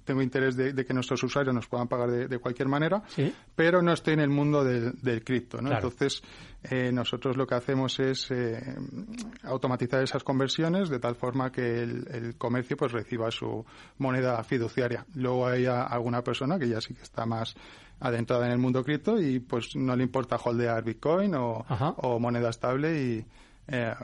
tengo 0.05 0.23
interés 0.23 0.57
de, 0.57 0.85
que 0.85 0.95
nuestros 0.95 1.23
usuarios 1.23 1.55
nos 1.55 1.67
puedan 1.67 1.89
pagar 1.89 2.11
de, 2.11 2.39
cualquier 2.39 2.69
manera, 2.69 3.03
pero 3.55 3.83
no 3.83 3.93
estoy 3.93 4.15
en 4.15 4.21
el 4.21 4.31
mundo 4.31 4.65
del, 4.65 5.25
cripto, 5.25 5.61
¿no? 5.61 5.73
Entonces 5.73 6.23
eh, 6.69 6.91
nosotros 6.93 7.37
lo 7.37 7.47
que 7.47 7.55
hacemos 7.55 8.01
es 8.01 8.29
eh, 8.33 8.61
automatizar 9.45 10.03
esas 10.03 10.25
conversiones 10.25 10.89
de 10.89 10.99
tal 10.99 11.15
forma 11.15 11.53
que 11.53 11.83
el, 11.83 12.35
comercio 12.39 12.77
pues 12.77 12.91
reciba 12.91 13.31
su 13.31 13.65
moneda 13.99 14.43
fiduciaria. 14.43 15.07
Luego 15.15 15.47
hay 15.47 15.67
alguna 15.67 16.23
persona 16.23 16.59
que 16.59 16.69
ya 16.69 16.81
sí 16.81 16.95
que 16.95 17.03
está 17.03 17.25
más 17.25 17.55
adentrada 18.01 18.47
en 18.47 18.53
el 18.53 18.59
mundo 18.59 18.83
cripto 18.83 19.21
y 19.21 19.39
pues 19.39 19.77
no 19.77 19.95
le 19.95 20.03
importa 20.03 20.37
holdear 20.37 20.83
Bitcoin 20.83 21.35
o, 21.37 22.19
moneda 22.19 22.51
estable 22.51 23.01
y 23.01 23.27
eh, 23.69 23.95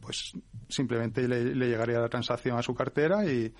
pues 0.00 0.32
simplemente 0.68 1.26
le, 1.26 1.54
le 1.54 1.68
llegaría 1.68 2.00
la 2.00 2.08
transacción 2.08 2.58
a 2.58 2.62
su 2.62 2.74
cartera 2.74 3.24
y, 3.24 3.52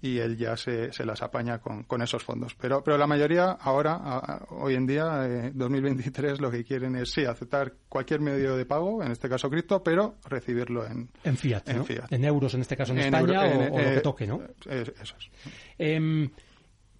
y 0.00 0.18
él 0.18 0.36
ya 0.36 0.56
se, 0.56 0.92
se 0.92 1.04
las 1.04 1.22
apaña 1.22 1.58
con, 1.60 1.84
con, 1.84 2.02
esos 2.02 2.22
fondos. 2.22 2.54
Pero, 2.54 2.84
pero 2.84 2.98
la 2.98 3.06
mayoría 3.06 3.52
ahora, 3.52 4.44
hoy 4.50 4.74
en 4.74 4.86
día, 4.86 5.26
eh, 5.26 5.50
2023, 5.54 6.40
lo 6.40 6.50
que 6.50 6.64
quieren 6.64 6.94
es 6.96 7.10
sí 7.10 7.24
aceptar 7.24 7.72
cualquier 7.88 8.20
medio 8.20 8.56
de 8.56 8.66
pago, 8.66 9.02
en 9.02 9.12
este 9.12 9.28
caso 9.28 9.48
cripto, 9.48 9.82
pero 9.82 10.16
recibirlo 10.28 10.86
en, 10.86 11.08
en 11.24 11.36
fiat, 11.36 11.68
en, 11.68 11.84
en 12.10 12.24
euros, 12.24 12.54
en 12.54 12.60
este 12.60 12.76
caso 12.76 12.92
en, 12.92 12.98
España, 12.98 13.44
o, 13.44 13.68
lo 13.70 13.76
que 13.76 13.96
eh, 13.96 14.00
toque, 14.00 14.26
¿no? 14.26 14.42
eso 14.68 14.92
es. 15.18 15.30
Em, 15.78 16.30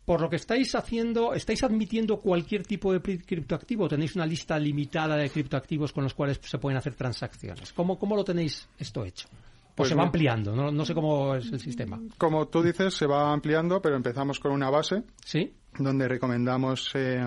por 0.04 0.20
lo 0.20 0.28
que 0.28 0.36
estáis 0.36 0.74
haciendo, 0.74 1.32
¿estáis 1.34 1.62
admitiendo 1.62 2.18
cualquier 2.18 2.66
tipo 2.66 2.92
de 2.92 3.00
criptoactivo? 3.18 3.88
¿Tenéis 3.88 4.14
una 4.16 4.26
lista 4.26 4.58
limitada 4.58 5.16
de 5.16 5.30
criptoactivos 5.30 5.92
con 5.92 6.04
los 6.04 6.12
cuales 6.12 6.40
se 6.42 6.58
pueden 6.58 6.76
hacer 6.76 6.94
transacciones? 6.94 7.72
¿Cómo, 7.72 7.98
cómo 7.98 8.14
lo 8.14 8.24
tenéis 8.24 8.68
esto 8.78 9.04
hecho? 9.04 9.28
Pues 9.74 9.88
se 9.88 9.94
va 9.96 10.04
ampliando, 10.04 10.54
no, 10.54 10.84
sé 10.84 10.94
cómo 10.94 11.34
es 11.34 11.50
el 11.50 11.58
sistema. 11.58 12.00
Como 12.16 12.46
tú 12.46 12.62
dices, 12.62 12.94
se 12.94 13.06
va 13.06 13.32
ampliando, 13.32 13.82
pero 13.82 13.96
empezamos 13.96 14.38
con 14.38 14.52
una 14.52 14.70
base. 14.70 15.02
Sí. 15.24 15.52
Donde 15.76 16.06
recomendamos 16.06 16.92
eh, 16.94 17.20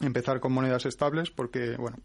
empezar 0.00 0.38
con 0.38 0.52
monedas 0.52 0.86
estables 0.86 1.30
porque, 1.30 1.76
bueno, 1.76 1.96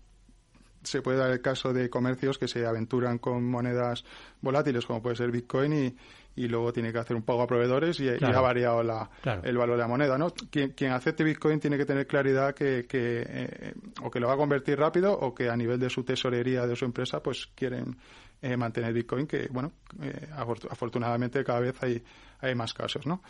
se 0.83 1.01
puede 1.01 1.17
dar 1.17 1.31
el 1.31 1.41
caso 1.41 1.73
de 1.73 1.89
comercios 1.89 2.37
que 2.37 2.47
se 2.47 2.65
aventuran 2.65 3.19
con 3.19 3.43
monedas 3.45 4.03
volátiles 4.41 4.85
como 4.85 5.01
puede 5.01 5.15
ser 5.15 5.31
Bitcoin 5.31 5.73
y, 5.73 5.95
y 6.37 6.47
luego 6.47 6.71
tiene 6.71 6.91
que 6.91 6.99
hacer 6.99 7.15
un 7.15 7.23
pago 7.23 7.41
a 7.41 7.47
proveedores 7.47 7.99
y, 7.99 8.09
ha 8.09 8.41
variado 8.41 8.83
la, 8.83 9.09
el 9.43 9.57
valor 9.57 9.75
de 9.75 9.81
la 9.81 9.87
moneda. 9.87 10.17
¿no? 10.17 10.29
Quien, 10.49 10.71
quien, 10.71 10.91
acepte 10.91 11.23
Bitcoin 11.23 11.59
tiene 11.59 11.77
que 11.77 11.85
tener 11.85 12.07
claridad 12.07 12.53
que, 12.53 12.85
que 12.87 13.23
eh, 13.27 13.73
o 14.03 14.09
que 14.09 14.19
lo 14.19 14.27
va 14.27 14.35
a 14.35 14.37
convertir 14.37 14.77
rápido 14.79 15.13
o 15.13 15.33
que 15.33 15.49
a 15.49 15.57
nivel 15.57 15.79
de 15.79 15.89
su 15.89 16.03
tesorería 16.03 16.65
de 16.65 16.75
su 16.75 16.85
empresa 16.85 17.21
pues 17.21 17.47
quieren 17.55 17.97
eh, 18.41 18.55
mantener 18.55 18.93
Bitcoin, 18.93 19.25
que 19.25 19.47
bueno, 19.49 19.73
eh, 20.01 20.29
afortunadamente 20.69 21.43
cada 21.43 21.59
vez 21.59 21.75
hay, 21.81 22.03
hay 22.39 22.55
más 22.55 22.73
casos, 22.73 23.05
¿no? 23.05 23.21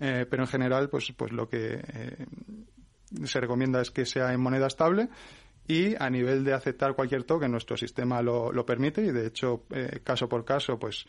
Eh, 0.00 0.26
pero 0.28 0.42
en 0.42 0.48
general, 0.48 0.88
pues, 0.88 1.12
pues 1.16 1.32
lo 1.32 1.48
que 1.48 1.80
se 3.24 3.40
recomienda 3.40 3.80
es 3.80 3.90
que 3.90 4.04
sea 4.04 4.32
en 4.32 4.40
moneda 4.40 4.66
estable 4.66 5.08
y 5.68 5.94
a 5.98 6.08
nivel 6.10 6.44
de 6.44 6.52
aceptar 6.52 6.94
cualquier 6.94 7.24
token 7.24 7.50
nuestro 7.50 7.76
sistema 7.76 8.22
lo, 8.22 8.52
lo 8.52 8.64
permite 8.64 9.02
y 9.02 9.12
de 9.12 9.26
hecho 9.26 9.64
caso 10.04 10.28
por 10.28 10.44
caso 10.44 10.78
pues 10.78 11.06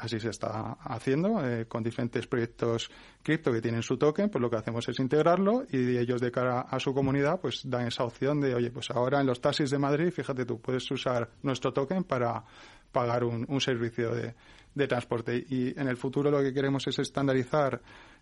así 0.00 0.20
se 0.20 0.30
está 0.30 0.72
haciendo 0.80 1.40
con 1.68 1.82
diferentes 1.82 2.26
proyectos 2.26 2.90
cripto 3.22 3.52
que 3.52 3.60
tienen 3.60 3.82
su 3.82 3.96
token 3.96 4.28
pues 4.28 4.40
lo 4.40 4.50
que 4.50 4.56
hacemos 4.56 4.88
es 4.88 4.98
integrarlo 4.98 5.64
y 5.70 5.96
ellos 5.96 6.20
de 6.20 6.30
cara 6.30 6.60
a 6.62 6.78
su 6.78 6.94
comunidad 6.94 7.40
pues 7.40 7.62
dan 7.68 7.86
esa 7.86 8.04
opción 8.04 8.40
de 8.40 8.54
oye 8.54 8.70
pues 8.70 8.90
ahora 8.90 9.20
en 9.20 9.26
los 9.26 9.40
taxis 9.40 9.70
de 9.70 9.78
Madrid 9.78 10.10
fíjate 10.10 10.44
tú 10.44 10.60
puedes 10.60 10.88
usar 10.90 11.30
nuestro 11.42 11.72
token 11.72 12.04
para 12.04 12.44
pagar 12.92 13.24
un, 13.24 13.44
un 13.48 13.60
servicio 13.60 14.14
de, 14.14 14.34
de 14.74 14.86
transporte 14.86 15.44
y 15.48 15.78
en 15.78 15.88
el 15.88 15.96
futuro 15.96 16.30
lo 16.30 16.42
que 16.42 16.52
queremos 16.52 16.86
es 16.86 16.98
estandarizar 16.98 17.80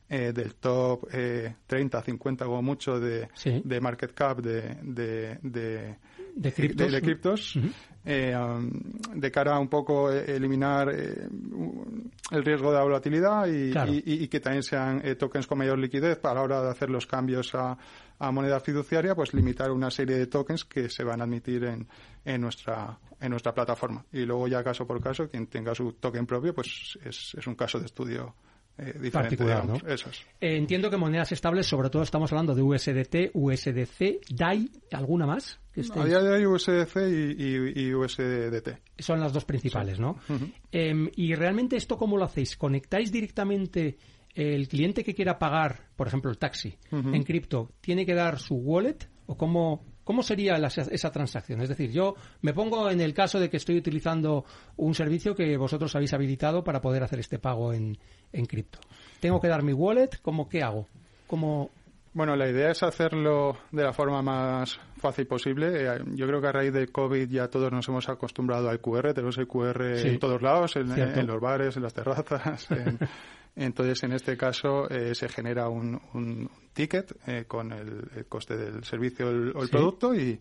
eh, 0.09 0.33
del 0.33 0.55
top 0.55 1.09
eh, 1.12 1.55
30, 1.67 2.03
50 2.03 2.45
como 2.45 2.62
mucho 2.62 2.99
de, 2.99 3.29
de 3.45 3.81
market 3.81 4.15
cap 4.15 4.41
de, 4.41 4.77
de, 4.83 5.38
de, 5.43 5.97
de 6.35 6.53
criptos, 6.53 6.93
de, 6.93 7.03
criptos. 7.03 7.59
Eh, 8.05 8.35
um, 8.35 8.71
de 9.15 9.31
cara 9.31 9.57
a 9.57 9.59
un 9.59 9.69
poco 9.69 10.11
eh, 10.11 10.25
eliminar 10.35 10.88
eh, 10.88 11.29
el 12.31 12.45
riesgo 12.45 12.73
de 12.73 12.81
volatilidad 12.81 13.47
y, 13.47 13.71
y, 13.71 14.25
y, 14.25 14.29
que 14.29 14.41
también 14.41 14.62
sean 14.62 15.03
eh, 15.05 15.15
tokens 15.17 15.47
con 15.47 15.59
mayor 15.59 15.79
liquidez 15.79 16.17
para 16.19 16.37
la 16.37 16.43
hora 16.43 16.62
de 16.62 16.71
hacer 16.71 16.88
los 16.88 17.07
cambios 17.07 17.55
a, 17.55 17.77
a 18.19 18.33
moneda 18.33 18.61
fiduciaria, 18.61 19.15
pues 19.15 19.35
limitar 19.35 19.71
una 19.71 19.91
serie 19.91 20.17
de 20.17 20.27
tokens 20.27 20.65
que 20.65 20.88
se 20.88 21.05
van 21.05 21.21
a 21.21 21.25
admitir 21.25 21.65
en, 21.65 21.87
en 22.25 22.41
nuestra 22.41 22.99
en 23.21 23.31
nuestra 23.31 23.53
plataforma. 23.53 24.05
Y 24.12 24.25
luego 24.25 24.47
ya 24.47 24.62
caso 24.62 24.87
por 24.87 25.03
caso, 25.03 25.29
quien 25.29 25.49
tenga 25.49 25.75
su 25.75 25.95
token 25.95 26.25
propio, 26.25 26.55
pues 26.55 26.97
es, 27.05 27.35
es 27.37 27.47
un 27.47 27.57
caso 27.57 27.81
de 27.81 27.87
estudio 27.87 28.35
eh, 28.78 29.11
particular, 29.11 29.66
¿no? 29.66 29.76
Eso 29.87 30.11
eh, 30.40 30.56
entiendo 30.56 30.90
que 30.90 30.97
monedas 30.97 31.32
estables, 31.32 31.66
sobre 31.66 31.90
todo 31.90 32.02
estamos 32.02 32.32
hablando 32.32 32.54
de 32.54 32.62
USDT, 32.62 33.30
USDC, 33.35 34.30
DAI, 34.30 34.70
¿alguna 34.92 35.26
más? 35.26 35.58
a 35.94 36.04
día 36.04 36.20
de 36.20 36.30
hoy 36.30 36.47
USDC 36.47 36.97
y, 37.38 37.94
USDT. 37.94 38.68
Son 38.99 39.20
las 39.20 39.32
dos 39.32 39.44
principales, 39.44 40.00
¿no? 40.00 40.16
Em, 40.73 41.08
y 41.14 41.35
realmente 41.35 41.76
esto 41.76 41.97
cómo 41.97 42.16
lo 42.16 42.25
hacéis? 42.25 42.56
¿Conectáis 42.56 43.12
directamente 43.12 43.97
el 44.35 44.68
cliente 44.68 45.04
que 45.04 45.14
quiera 45.14 45.38
pagar, 45.38 45.88
por 45.97 46.06
ejemplo, 46.06 46.30
el 46.30 46.38
taxi 46.38 46.76
en 46.90 47.23
cripto, 47.25 47.73
tiene 47.80 48.06
que 48.06 48.14
dar 48.14 48.38
su 48.38 48.54
wallet 48.54 49.08
o 49.26 49.37
cómo, 49.37 49.85
¿Cómo 50.09 50.23
sería 50.23 50.57
esa 50.57 51.12
transacción? 51.12 51.61
Es 51.61 51.69
decir, 51.69 51.93
yo 51.93 52.15
me 52.41 52.55
pongo 52.55 52.88
en 52.88 53.03
el 53.03 53.12
caso 53.12 53.38
de 53.38 53.50
que 53.50 53.59
estoy 53.59 53.77
utilizando 53.77 54.47
un 54.79 54.95
servicio 54.95 55.35
que 55.35 55.55
vosotros 55.59 55.95
habéis 55.95 56.15
habilitado 56.15 56.65
para 56.65 56.81
poder 56.81 57.03
hacer 57.03 57.19
este 57.19 57.38
pago 57.38 57.75
en, 57.75 57.99
en 58.33 58.47
cripto. 58.47 58.79
¿Tengo 59.21 59.38
que 59.38 59.49
dar 59.49 59.62
mi 59.62 59.75
wallet? 59.75 60.09
¿Cómo 60.23 60.49
qué 60.49 60.62
hago? 60.62 60.87
¿Cómo, 61.27 61.69
bueno, 62.18 62.34
la 62.34 62.48
idea 62.48 62.72
es 62.72 62.82
hacerlo 62.82 63.56
de 63.70 63.84
la 63.84 63.92
forma 63.92 64.22
más 64.22 64.80
fácil 64.96 65.28
posible. 65.28 65.68
Eh, 65.87 66.00
yo 66.16 66.26
creo 66.26 66.40
que 66.40 66.48
a 66.48 66.52
raíz 66.52 66.72
de 66.72 66.88
COVID 66.88 67.30
ya 67.30 67.46
todos 67.46 67.70
nos 67.70 67.87
hemos 67.87 68.08
acostumbrado 68.08 68.68
al 68.68 68.80
QR. 68.80 69.14
Tenemos 69.14 69.38
el 69.38 69.46
QR 69.46 69.82
en 69.82 70.18
todos 70.18 70.42
lados, 70.42 70.75
en, 70.75 70.88
los 71.28 71.40
bares, 71.40 71.76
en 71.76 71.84
las 71.84 71.94
terrazas. 71.94 72.66
entonces, 73.54 74.02
en 74.02 74.14
este 74.14 74.37
caso, 74.37 74.90
eh, 74.90 75.14
se 75.14 75.28
genera 75.28 75.68
un, 75.68 76.50
ticket 76.72 77.14
eh, 77.28 77.44
con 77.46 77.70
el, 77.70 78.26
coste 78.28 78.56
del 78.56 78.82
servicio 78.82 79.28
o 79.28 79.62
el, 79.62 79.68
producto 79.68 80.12
y, 80.12 80.40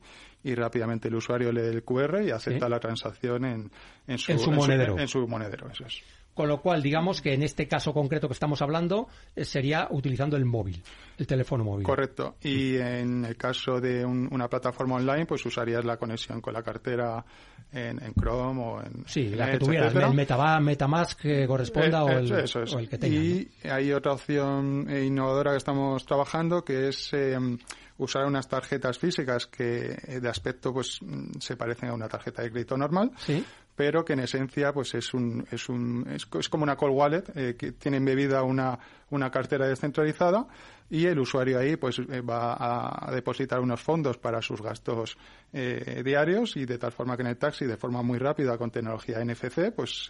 rápidamente 0.55 1.09
el 1.09 1.15
usuario 1.15 1.51
lee 1.51 1.61
el 1.61 1.83
QR 1.83 2.23
y 2.23 2.31
acepta 2.31 2.67
la 2.67 2.79
transacción 2.79 3.45
en, 3.45 3.71
en, 4.07 4.17
su, 4.17 4.51
monedero. 4.51 4.97
en 4.97 5.07
su 5.07 5.27
monedero. 5.27 5.69
Eso 5.69 5.85
es. 5.85 6.01
Con 6.37 6.49
lo 6.49 6.61
cual, 6.61 6.83
digamos 6.83 7.19
que 7.19 7.33
en 7.33 7.41
este 7.41 7.67
caso 7.67 7.95
concreto 7.95 8.27
que 8.27 8.33
estamos 8.33 8.61
hablando 8.61 9.07
eh, 9.35 9.43
sería 9.43 9.87
utilizando 9.89 10.37
el 10.37 10.45
móvil, 10.45 10.83
el 11.17 11.25
teléfono 11.25 11.63
móvil. 11.63 11.83
Correcto. 11.83 12.35
Y 12.43 12.75
en 12.75 13.25
el 13.25 13.35
caso 13.35 13.81
de 13.81 14.05
una 14.05 14.47
plataforma 14.47 14.97
online, 14.97 15.25
pues 15.25 15.43
usarías 15.47 15.83
la 15.83 15.97
conexión 15.97 16.39
con 16.39 16.53
la 16.53 16.61
cartera 16.61 17.25
en, 17.71 17.99
Chrome 18.13 18.61
o 18.61 18.83
en. 18.83 19.03
Sí, 19.07 19.29
la 19.29 19.49
que 19.49 19.57
tuviera, 19.57 19.87
el 19.87 20.61
Metamask 20.61 21.19
que 21.19 21.47
corresponda 21.47 22.03
o, 22.03 22.09
el, 22.09 22.87
que 22.87 22.99
tenga. 22.99 23.15
Y 23.15 23.49
hay 23.63 23.91
otra 23.91 24.11
opción 24.11 24.87
innovadora 24.95 25.53
que 25.53 25.57
estamos 25.57 26.05
trabajando 26.05 26.63
que 26.63 26.89
es. 26.89 27.13
Em, 27.13 27.57
usar 27.97 28.25
unas 28.25 28.47
tarjetas 28.47 28.97
físicas 28.99 29.47
que 29.47 30.19
de 30.21 30.29
aspecto 30.29 30.73
pues 30.73 30.99
se 31.39 31.55
parecen 31.55 31.89
a 31.89 31.93
una 31.93 32.07
tarjeta 32.07 32.41
de 32.41 32.51
crédito 32.51 32.77
normal, 32.77 33.11
¿Sí? 33.17 33.43
pero 33.77 34.03
que 34.03 34.13
en 34.13 34.21
esencia 34.21 34.73
pues 34.73 34.95
es 34.95 35.13
un 35.13 35.47
es 35.51 35.69
un 35.69 36.07
es, 36.09 36.25
como 36.49 36.63
una 36.63 36.75
call 36.75 36.89
wallet 36.89 37.23
eh, 37.35 37.55
que 37.55 37.73
tiene 37.73 37.97
embebida 37.97 38.41
una 38.41 38.77
una 39.11 39.29
cartera 39.29 39.67
descentralizada 39.67 40.47
y 40.89 41.05
el 41.05 41.19
usuario 41.19 41.59
ahí 41.59 41.75
pues 41.75 41.99
eh, 41.99 42.21
va 42.21 42.55
a, 42.57 43.11
depositar 43.11 43.59
unos 43.59 43.79
fondos 43.79 44.17
para 44.17 44.41
sus 44.41 44.63
gastos 44.63 45.15
eh, 45.53 46.01
diarios 46.03 46.57
y 46.57 46.65
de 46.65 46.79
tal 46.79 46.91
forma 46.91 47.15
que 47.15 47.21
en 47.21 47.27
el 47.27 47.37
taxi 47.37 47.65
de 47.65 47.77
forma 47.77 48.01
muy 48.01 48.17
rápida 48.17 48.57
con 48.57 48.71
tecnología 48.71 49.23
NFC 49.23 49.71
pues 49.75 50.09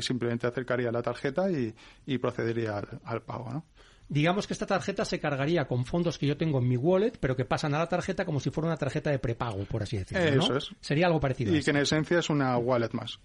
simplemente 0.00 0.48
acercaría 0.48 0.90
la 0.90 1.00
tarjeta 1.00 1.48
y, 1.48 1.72
y 2.06 2.18
procedería 2.18 2.78
al, 2.78 3.00
al 3.04 3.22
pago 3.22 3.52
¿no? 3.52 3.64
Digamos 4.10 4.46
que 4.46 4.52
esta 4.52 4.66
tarjeta 4.66 5.04
se 5.04 5.20
cargaría 5.20 5.66
con 5.66 5.86
fondos 5.86 6.18
que 6.18 6.26
yo 6.26 6.36
tengo 6.36 6.58
en 6.58 6.68
mi 6.68 6.76
wallet, 6.76 7.12
pero 7.18 7.36
que 7.36 7.44
pasan 7.44 7.74
a 7.74 7.78
la 7.78 7.88
tarjeta 7.88 8.24
como 8.26 8.40
si 8.40 8.50
fuera 8.50 8.66
una 8.66 8.76
tarjeta 8.76 9.08
de 9.10 9.20
prepago, 9.20 9.64
por 9.64 9.84
así 9.84 9.96
decirlo. 9.96 10.42
Eso 10.42 10.56
es. 10.56 10.70
Sería 10.80 11.06
algo 11.06 11.20
parecido. 11.20 11.54
Y 11.56 11.62
que 11.62 11.70
en 11.70 11.76
esencia 11.76 12.18
es 12.18 12.28
una 12.28 12.58
wallet 12.58 12.90
más. 12.92 13.20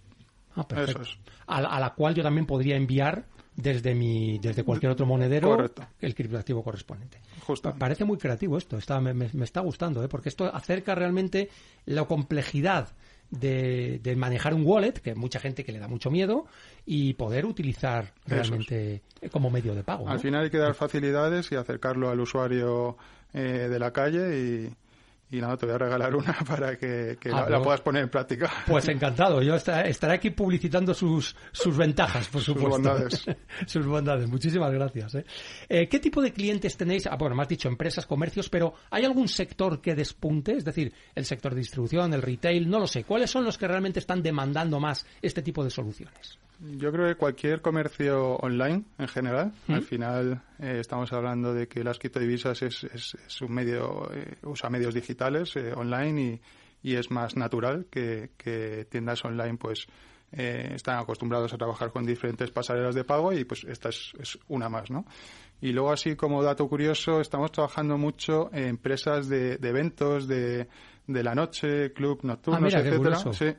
Ah, 0.55 0.65
perfecto. 0.65 1.01
Eso 1.01 1.11
es. 1.11 1.19
A, 1.47 1.79
la 1.79 1.93
cual 1.95 2.13
yo 2.13 2.23
también 2.23 2.45
podría 2.45 2.77
enviar 2.77 3.25
desde 3.55 3.95
mi 3.95 4.37
desde 4.37 4.63
cualquier 4.63 4.91
otro 4.91 5.05
monedero 5.05 5.57
el 5.99 6.15
criptoactivo 6.15 6.63
correspondiente. 6.63 7.19
Justo. 7.41 7.73
Parece 7.77 8.05
muy 8.05 8.17
creativo 8.17 8.57
esto, 8.57 8.77
está, 8.77 8.99
me, 9.01 9.13
me, 9.13 9.43
está 9.43 9.61
gustando, 9.61 10.03
¿eh? 10.03 10.07
porque 10.07 10.29
esto 10.29 10.53
acerca 10.53 10.93
realmente 10.93 11.49
la 11.85 12.05
complejidad 12.05 12.89
de, 13.31 14.15
manejar 14.17 14.53
un 14.53 14.65
wallet, 14.65 14.93
que 14.93 15.11
hay 15.11 15.15
mucha 15.15 15.39
gente 15.39 15.63
que 15.63 15.71
le 15.71 15.79
da 15.79 15.87
mucho 15.87 16.11
miedo, 16.11 16.45
y 16.85 17.13
poder 17.13 17.45
utilizar 17.45 18.13
realmente 18.25 19.01
como 19.31 19.49
medio 19.49 19.75
de 19.75 19.83
pago. 19.83 20.07
Al 20.07 20.19
final 20.19 20.43
hay 20.43 20.49
que 20.49 20.57
dar 20.57 20.73
facilidades 20.73 21.51
y 21.51 21.55
acercarlo 21.55 22.09
al 22.09 22.19
usuario 22.19 22.97
eh, 23.33 23.67
de 23.69 23.79
la 23.79 23.91
calle 23.91 24.39
y, 24.39 24.69
y 25.31 25.41
nada, 25.41 25.57
te 25.57 25.65
voy 25.65 25.75
a 25.75 25.77
regalar 25.79 26.15
una 26.15 26.33
para 26.47 26.77
que, 26.77 27.17
ah, 27.33 27.47
la, 27.49 27.61
puedas 27.61 27.81
poner 27.81 28.03
en 28.03 28.09
práctica. 28.09 28.51
Pues 28.67 28.87
encantado, 28.87 29.41
yo 29.41 29.55
estaré 29.55 30.13
aquí 30.13 30.29
publicitando 30.29 30.93
sus, 30.93 31.35
sus 31.51 31.75
ventajas, 31.75 32.27
por 32.27 32.41
supuesto. 32.41 32.75
Sus 32.75 32.83
bondades. 32.83 33.25
sus 33.65 33.85
bondades, 33.85 34.29
muchísimas 34.29 34.71
gracias. 34.71 35.15
¿eh? 35.15 35.25
¿eh? 35.67 35.89
qué 35.89 35.99
tipo 35.99 36.21
de 36.21 36.31
clientes 36.31 36.77
tenéis? 36.77 37.07
Ah, 37.07 37.15
bueno, 37.17 37.35
me 37.35 37.41
has 37.41 37.49
dicho 37.49 37.67
empresas, 37.67 38.05
comercios, 38.05 38.49
pero 38.49 38.73
¿hay 38.91 39.03
algún 39.03 39.27
sector 39.27 39.81
que 39.81 39.95
despunte? 39.95 40.53
Es 40.53 40.63
decir, 40.65 40.93
el 41.15 41.25
sector 41.25 41.53
de 41.53 41.61
distribución, 41.61 42.13
el 42.13 42.21
retail, 42.21 42.69
no 42.69 42.79
lo 42.79 42.87
sé. 42.87 43.03
¿Cuáles 43.03 43.31
son 43.31 43.43
los 43.43 43.57
que 43.57 43.67
realmente 43.67 43.99
están 43.99 44.21
demandando 44.21 44.79
más 44.79 45.05
este 45.21 45.41
tipo 45.41 45.63
de 45.63 45.71
soluciones? 45.71 46.37
Yo 46.59 46.91
creo 46.91 47.07
que 47.07 47.15
cualquier 47.15 47.61
comercio 47.61 48.35
online 48.35 48.83
en 48.97 49.07
general, 49.07 49.53
al 49.67 49.81
final 49.81 50.41
eh, 50.59 50.77
estamos 50.79 51.11
hablando 51.11 51.53
de 51.53 51.67
que 51.67 51.83
las 51.83 51.99
criptodivisas 51.99 52.61
es, 52.61 52.83
es, 52.85 53.41
un 53.41 53.53
medio, 53.53 54.09
eh, 54.13 54.35
usa 54.43 54.69
medios 54.69 54.93
digitales 54.93 55.55
eh, 55.57 55.73
online 55.73 56.41
y, 56.81 56.91
y, 56.91 56.95
es 56.95 57.11
más 57.11 57.35
natural 57.35 57.87
que, 57.89 58.31
que 58.37 58.85
tiendas 58.89 59.23
online 59.25 59.57
pues 59.57 59.87
están 60.31 60.99
acostumbrados 60.99 61.53
a 61.53 61.57
trabajar 61.57 61.91
con 61.91 62.05
diferentes 62.05 62.51
pasarelas 62.51 62.93
de 62.93 63.05
pago 63.05 63.31
y 63.31 63.45
pues 63.45 63.63
esta 63.63 63.87
es, 63.89 64.11
es, 64.19 64.37
una 64.49 64.67
más, 64.67 64.91
¿no? 64.91 65.05
Y 65.61 65.71
luego 65.71 65.93
así 65.93 66.17
como 66.17 66.43
dato 66.43 66.67
curioso, 66.67 67.21
estamos 67.21 67.53
trabajando 67.53 67.97
mucho 67.97 68.49
en 68.51 68.65
empresas 68.65 69.29
de, 69.29 69.57
de 69.57 69.69
eventos 69.69 70.27
de, 70.27 70.67
de 71.07 71.23
la 71.23 71.35
noche, 71.35 71.93
club 71.93 72.19
nocturnos, 72.23 72.75
ah, 72.75 72.79
etcétera. 72.79 73.15
Sí 73.31 73.55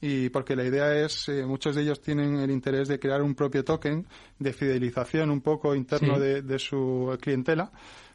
y 0.00 0.28
porque 0.28 0.54
la 0.54 0.64
idea 0.64 0.94
es, 0.94 1.28
eh, 1.28 1.44
muchos 1.44 1.74
de 1.74 1.82
ellos 1.82 2.00
tienen 2.00 2.36
el 2.38 2.50
interés 2.50 2.88
de 2.88 2.98
crear 2.98 3.22
un 3.22 3.34
propio 3.34 3.64
token 3.64 4.06
de 4.38 4.52
fidelización 4.52 5.30
un 5.30 5.40
poco 5.40 5.74
interno 5.74 6.18
de, 6.18 6.58
su 6.58 7.16
clientela 7.20 7.72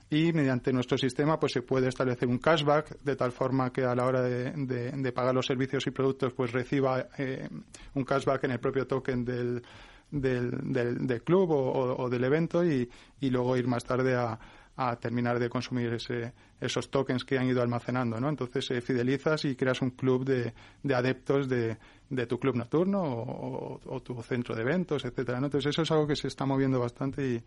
y 0.10 0.32
mediante 0.32 0.72
nuestro 0.72 0.98
sistema 0.98 1.40
pues 1.40 1.54
se 1.54 1.62
puede 1.62 1.90
establecer 1.90 2.28
un 2.28 2.38
cashback 2.38 3.02
de 3.02 3.16
tal 3.16 3.32
forma 3.32 3.72
que 3.72 3.84
a 3.84 3.96
la 3.96 4.06
hora 4.06 4.22
de, 4.22 5.12
pagar 5.14 5.36
los 5.36 5.46
servicios 5.46 5.86
y 5.88 5.92
productos 5.92 6.34
pues 6.34 6.52
reciba 6.52 7.08
eh, 7.18 7.50
un 7.96 8.06
cashback 8.06 8.46
en 8.46 8.52
el 8.52 8.60
propio 8.60 8.88
token 8.88 9.26
del, 9.26 9.62
del, 10.10 10.52
del, 10.72 11.24
club 11.24 11.52
o, 11.52 12.10
del 12.10 12.24
evento 12.24 12.64
y, 12.64 12.90
y 13.20 13.30
luego 13.30 13.58
ir 13.58 13.68
más 13.68 13.84
tarde 13.84 14.16
a, 14.16 14.40
a 14.76 14.96
terminar 14.96 15.40
de 15.40 15.50
consumir 15.50 15.94
ese, 15.94 16.34
esos 16.60 16.90
tokens 16.90 17.24
que 17.24 17.38
han 17.38 17.48
ido 17.48 17.62
almacenando, 17.62 18.20
¿no? 18.20 18.30
Entonces 18.30 18.72
eh, 18.72 18.82
fidelizas 18.82 19.46
y 19.46 19.56
creas 19.56 19.82
un 19.82 19.92
club 19.92 20.26
de, 20.26 20.54
de 20.82 20.96
adeptos 20.96 21.48
de, 21.48 21.78
de, 22.10 22.26
tu 22.26 22.40
club 22.40 22.56
nocturno 22.56 23.02
o, 23.04 24.02
tu 24.02 24.20
centro 24.24 24.56
de 24.56 24.62
eventos, 24.62 25.06
etcétera, 25.06 25.40
¿no? 25.40 25.48
Entonces 25.48 25.70
eso 25.70 25.84
es 25.84 25.92
algo 25.92 26.08
que 26.08 26.16
se 26.16 26.28
está 26.28 26.46
moviendo 26.46 26.80
bastante 26.80 27.44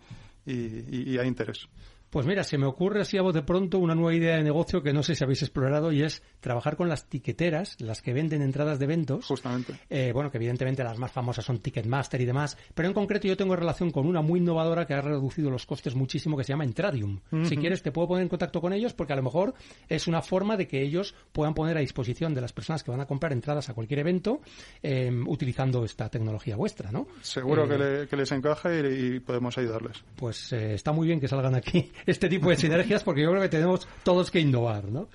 y, 0.47 0.53
y, 0.53 1.15
y 1.15 1.19
hay 1.19 1.27
interés. 1.27 1.69
Pues 2.11 2.25
mira, 2.25 2.45
se 2.45 2.57
me 2.57 2.67
ocurre 2.67 3.01
así 3.01 3.19
a 3.19 3.23
vos 3.23 3.35
de 3.35 3.43
pronto 3.43 3.79
una 3.79 3.95
nueva 3.95 4.15
idea 4.15 4.37
de 4.37 4.43
negocio 4.45 4.83
que 4.83 4.93
no 4.93 5.03
sé 5.03 5.15
si 5.15 5.25
habéis 5.25 5.43
explorado 5.43 5.91
y 5.93 6.03
es 6.03 6.23
trabajar 6.41 6.77
con 6.77 6.89
las 6.89 7.09
tiqueteras, 7.09 7.81
las 7.81 8.01
que 8.01 8.13
venden 8.13 8.43
entradas 8.43 8.79
de 8.79 8.85
eventos. 8.85 9.27
Justamente. 9.27 9.75
Eh, 9.91 10.13
bueno, 10.15 10.31
que 10.31 10.39
evidentemente 10.39 10.85
las 10.85 10.99
más 10.99 11.11
famosas 11.11 11.45
son 11.45 11.59
Ticketmaster 11.59 12.21
y 12.21 12.25
demás, 12.25 12.57
pero 12.75 12.89
en 12.89 12.95
concreto 12.95 13.27
yo 13.27 13.37
tengo 13.37 13.57
relación 13.57 13.91
con 13.91 14.07
una 14.07 14.23
muy 14.23 14.39
innovadora 14.39 14.87
que 14.87 14.95
ha 14.95 15.01
reducido 15.01 15.51
los 15.51 15.67
costes 15.67 15.95
muchísimo 15.95 16.37
que 16.37 16.45
se 16.45 16.53
llama 16.53 16.65
Entradium. 16.65 17.21
Si 17.45 17.57
quieres 17.57 17.83
te 17.83 17.91
puedo 17.91 18.09
poner 18.09 18.23
en 18.23 18.29
contacto 18.29 18.61
con 18.61 18.73
ellos 18.73 18.95
porque 18.95 19.13
a 19.13 19.17
lo 19.17 19.23
mejor 19.23 19.55
es 19.89 20.07
una 20.07 20.23
forma 20.23 20.57
de 20.57 20.69
que 20.69 20.83
ellos 20.83 21.15
puedan 21.33 21.55
poner 21.55 21.77
a 21.77 21.81
disposición 21.81 22.35
de 22.35 22.41
las 22.41 22.53
personas 22.53 22.83
que 22.85 22.91
van 22.91 23.01
a 23.01 23.07
comprar 23.07 23.33
entradas 23.33 23.69
a 23.69 23.75
cualquier 23.75 24.01
evento 24.01 24.41
eh, 24.83 25.11
utilizando 25.27 25.85
esta 25.85 26.09
tecnología 26.09 26.57
vuestra, 26.57 26.93
¿no? 26.93 27.09
Seguro 27.21 27.69
que, 27.69 27.75
eh, 27.75 28.17
les 28.17 28.33
encaja 28.33 28.71
y, 28.75 29.21
podemos 29.21 29.59
ayudarles. 29.59 30.05
Pues 30.17 30.53
está 30.53 30.93
muy 30.93 31.07
bien 31.07 31.21
que 31.21 31.29
salgan 31.29 31.55
aquí 31.55 31.91
este 32.05 32.29
tipo 32.29 32.51
de 32.51 32.57
sinergias 32.57 33.03
porque 33.03 33.23
yo 33.23 33.31
creo 33.31 33.43
que 33.43 33.49
tenemos 33.49 33.89
todos 34.03 34.31
que 34.31 34.41
innovar, 34.41 34.85
¿no? 34.85 35.09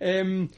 Em, 0.00 0.48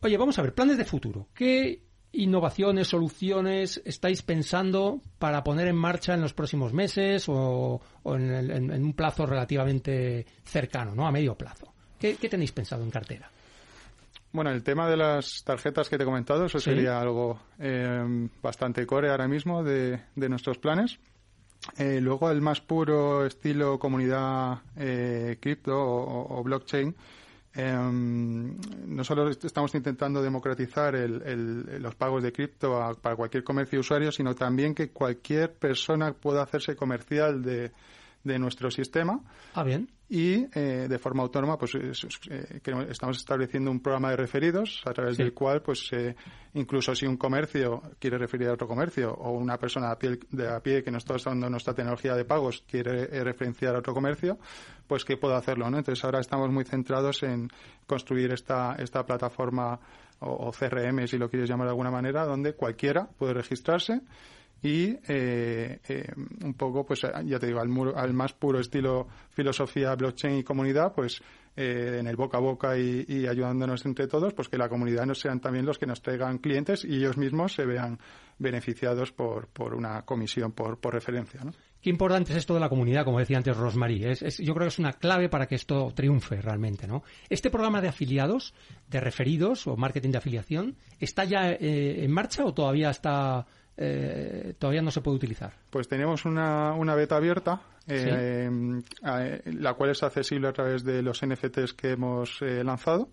oye, 0.00 0.16
vamos 0.16 0.38
a 0.38 0.42
ver, 0.42 0.54
planes 0.54 0.78
de 0.78 0.84
futuro. 0.84 1.28
¿Qué 1.34 1.82
innovaciones, 2.12 2.88
soluciones 2.88 3.80
estáis 3.84 4.22
pensando 4.22 5.00
para 5.18 5.44
poner 5.44 5.68
en 5.68 5.76
marcha 5.76 6.14
en 6.14 6.22
los 6.22 6.32
próximos 6.32 6.72
meses 6.72 7.26
o, 7.28 7.80
en, 8.04 8.70
un 8.72 8.92
plazo 8.94 9.26
relativamente 9.26 10.26
cercano, 10.44 10.94
¿no? 10.94 11.06
A 11.06 11.12
medio 11.12 11.34
plazo. 11.34 11.72
¿Qué, 11.98 12.14
tenéis 12.14 12.52
pensado 12.52 12.82
en 12.82 12.90
cartera? 12.90 13.30
Bueno, 14.32 14.50
el 14.50 14.62
tema 14.62 14.88
de 14.88 14.96
las 14.96 15.44
tarjetas 15.44 15.88
que 15.88 15.96
te 15.96 16.02
he 16.02 16.06
comentado, 16.06 16.46
eso 16.46 16.58
sería 16.58 17.00
algo 17.00 17.40
em, 17.58 18.28
bastante 18.42 18.86
core 18.86 19.10
ahora 19.10 19.28
mismo 19.28 19.62
de 19.62 20.28
nuestros 20.28 20.58
planes. 20.58 20.98
Eh, 21.78 22.00
luego 22.00 22.30
el 22.30 22.40
más 22.40 22.60
puro 22.60 23.26
estilo 23.26 23.78
comunidad 23.78 24.60
eh, 24.76 25.36
cripto 25.40 25.74
o, 25.76 26.42
blockchain, 26.42 26.94
em, 27.54 28.56
no 28.86 29.04
solo 29.04 29.28
estamos 29.28 29.74
intentando 29.74 30.22
democratizar 30.22 30.94
los 30.94 31.94
pagos 31.94 32.22
de 32.22 32.32
cripto 32.32 32.96
para 33.00 33.16
cualquier 33.16 33.44
comercio 33.44 33.78
y 33.78 33.80
usuario, 33.80 34.12
sino 34.12 34.34
también 34.34 34.74
que 34.74 34.90
cualquier 34.90 35.52
persona 35.54 36.12
pueda 36.12 36.42
hacerse 36.42 36.76
comercial 36.76 37.42
de, 37.42 37.72
de 38.26 38.38
nuestro 38.38 38.70
sistema. 38.70 39.20
Ah, 39.54 39.62
bien. 39.62 39.88
Y 40.08 40.46
eh, 40.54 40.86
de 40.88 40.98
forma 40.98 41.22
autónoma, 41.22 41.56
pues 41.56 41.74
eh, 41.76 42.60
estamos 42.88 43.16
estableciendo 43.16 43.70
un 43.70 43.80
programa 43.80 44.10
de 44.10 44.16
referidos 44.16 44.82
a 44.84 44.92
través 44.92 45.16
del 45.16 45.32
cual, 45.32 45.62
pues 45.62 45.88
eh, 45.92 46.14
incluso 46.54 46.94
si 46.94 47.06
un 47.06 47.16
comercio 47.16 47.82
quiere 47.98 48.18
referir 48.18 48.48
a 48.48 48.52
otro 48.52 48.68
comercio 48.68 49.12
o 49.12 49.32
una 49.32 49.56
persona 49.58 49.90
a 49.90 49.98
pie, 49.98 50.18
de 50.30 50.48
a 50.48 50.60
pie 50.60 50.82
que 50.82 50.90
no 50.90 50.98
está 50.98 51.14
usando 51.14 51.48
nuestra 51.48 51.74
tecnología 51.74 52.14
de 52.14 52.24
pagos 52.24 52.64
quiere 52.68 53.06
referenciar 53.24 53.74
a 53.74 53.78
otro 53.78 53.94
comercio, 53.94 54.38
pues 54.86 55.04
que 55.04 55.16
pueda 55.16 55.38
hacerlo, 55.38 55.70
¿no? 55.70 55.78
Entonces 55.78 56.04
ahora 56.04 56.20
estamos 56.20 56.50
muy 56.50 56.64
centrados 56.64 57.22
en 57.22 57.48
construir 57.86 58.32
esta, 58.32 58.76
esta 58.78 59.04
plataforma 59.04 59.78
o, 60.20 60.48
o 60.48 60.52
CRM, 60.52 61.06
si 61.06 61.18
lo 61.18 61.28
quieres 61.28 61.48
llamar 61.48 61.66
de 61.66 61.70
alguna 61.70 61.90
manera, 61.90 62.24
donde 62.24 62.54
cualquiera 62.54 63.08
puede 63.18 63.34
registrarse 63.34 64.02
y 64.66 64.98
eh, 65.06 65.78
eh, 65.88 66.12
un 66.44 66.54
poco, 66.54 66.84
pues 66.84 67.02
ya 67.02 67.38
te 67.38 67.46
digo, 67.46 67.60
al, 67.60 67.70
al, 67.94 68.12
más 68.12 68.32
puro 68.32 68.58
estilo 68.58 69.06
filosofía 69.30 69.94
blockchain 69.94 70.38
y 70.38 70.42
comunidad, 70.42 70.92
pues 70.92 71.22
eh, 71.56 71.98
en 72.00 72.08
el 72.08 72.16
boca 72.16 72.38
a 72.38 72.40
boca 72.40 72.76
y, 72.76 73.26
ayudándonos 73.28 73.86
entre 73.86 74.08
todos, 74.08 74.34
pues 74.34 74.48
que 74.48 74.58
la 74.58 74.68
comunidad 74.68 75.06
no 75.06 75.14
sean 75.14 75.40
también 75.40 75.64
los 75.64 75.78
que 75.78 75.86
nos 75.86 76.02
traigan 76.02 76.38
clientes 76.38 76.84
y 76.84 76.96
ellos 76.96 77.16
mismos 77.16 77.54
se 77.54 77.64
vean 77.64 78.00
beneficiados 78.38 79.12
por, 79.12 79.46
por 79.46 79.72
una 79.72 80.02
comisión 80.02 80.50
por, 80.50 80.80
por 80.80 80.94
referencia. 80.94 81.40
Qué 81.80 81.90
importante 81.90 82.32
es 82.32 82.38
esto 82.38 82.54
de 82.54 82.60
la 82.60 82.68
comunidad, 82.68 83.04
como 83.04 83.20
decía 83.20 83.36
antes 83.36 83.56
Rosmarie. 83.56 84.10
Es, 84.10 84.38
yo 84.38 84.52
creo 84.52 84.64
que 84.64 84.74
es 84.74 84.78
una 84.80 84.94
clave 84.94 85.28
para 85.28 85.46
que 85.46 85.54
esto 85.54 85.92
triunfe 85.94 86.42
realmente, 86.42 86.88
¿no? 86.88 87.04
Este 87.30 87.50
programa 87.50 87.80
de 87.80 87.88
afiliados, 87.88 88.52
de 88.88 89.00
referidos 89.00 89.68
o 89.68 89.76
marketing 89.76 90.10
de 90.10 90.18
afiliación, 90.18 90.76
¿está 90.98 91.24
ya 91.24 91.52
en 91.52 92.10
marcha 92.10 92.44
o 92.44 92.52
todavía 92.52 92.90
está 92.90 93.46
eh, 93.76 94.54
todavía 94.58 94.82
no 94.82 94.90
se 94.90 95.00
puede 95.00 95.16
utilizar. 95.16 95.52
Pues 95.70 95.88
tenemos 95.88 96.24
una, 96.24 96.72
una 96.72 96.94
beta 96.94 97.16
abierta, 97.16 97.60
eh, 97.86 98.48
la 99.44 99.74
cual 99.74 99.90
es 99.90 100.02
accesible 100.02 100.48
a 100.48 100.52
través 100.52 100.82
de 100.82 101.02
los 101.02 101.24
NFTs 101.24 101.74
que 101.74 101.92
hemos 101.92 102.40
eh, 102.42 102.64
lanzado. 102.64 103.08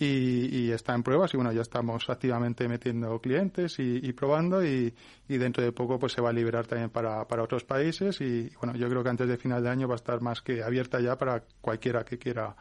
Y, 0.00 0.70
está 0.70 0.94
en 0.94 1.02
pruebas 1.02 1.34
y 1.34 1.36
bueno 1.36 1.50
ya 1.50 1.62
estamos 1.62 2.08
activamente 2.08 2.68
metiendo 2.68 3.20
clientes 3.20 3.80
y, 3.80 4.12
probando 4.12 4.64
y, 4.64 4.94
dentro 5.26 5.64
de 5.64 5.72
poco 5.72 5.98
pues 5.98 6.12
se 6.12 6.20
va 6.20 6.30
a 6.30 6.32
liberar 6.32 6.68
también 6.68 6.90
para, 6.90 7.26
para 7.26 7.42
otros 7.42 7.64
países 7.64 8.20
y 8.20 8.48
bueno 8.60 8.78
yo 8.78 8.88
creo 8.88 9.02
que 9.02 9.08
antes 9.08 9.26
de 9.26 9.36
final 9.36 9.60
de 9.60 9.70
año 9.70 9.88
va 9.88 9.94
a 9.94 9.96
estar 9.96 10.20
más 10.20 10.40
que 10.40 10.62
abierta 10.62 11.00
ya 11.00 11.18
para 11.18 11.42
cualquiera 11.60 12.04
que 12.04 12.16
quiera 12.16 12.54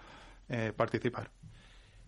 participar. 0.75 1.29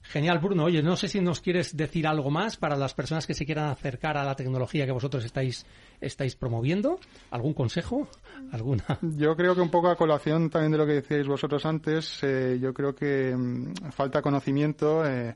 Genial, 0.01 0.39
Bruno. 0.39 0.65
Oye, 0.65 0.81
no 0.81 0.95
sé 0.95 1.07
si 1.07 1.21
nos 1.21 1.41
quieres 1.41 1.75
decir 1.77 2.07
algo 2.07 2.31
más 2.31 2.57
para 2.57 2.75
las 2.75 2.93
personas 2.93 3.27
que 3.27 3.33
se 3.33 3.45
quieran 3.45 3.69
acercar 3.69 4.17
a 4.17 4.23
la 4.23 4.35
tecnología 4.35 4.85
que 4.85 4.91
vosotros 4.91 5.23
estáis, 5.23 5.65
estáis 6.01 6.35
promoviendo. 6.35 6.99
¿Algún 7.31 7.53
consejo? 7.53 8.07
¿Alguna? 8.51 8.83
Yo 9.01 9.35
creo 9.35 9.53
que 9.53 9.61
un 9.61 9.69
poco 9.69 9.89
a 9.89 9.95
colación 9.95 10.49
también 10.49 10.71
de 10.71 10.77
lo 10.77 10.85
que 10.85 10.93
decíais 10.93 11.27
vosotros 11.27 11.65
antes, 11.65 12.23
eh, 12.23 12.57
yo 12.59 12.73
creo 12.73 12.95
que 12.95 13.35
mm, 13.35 13.91
falta 13.91 14.21
conocimiento. 14.21 15.05
Eh, 15.05 15.35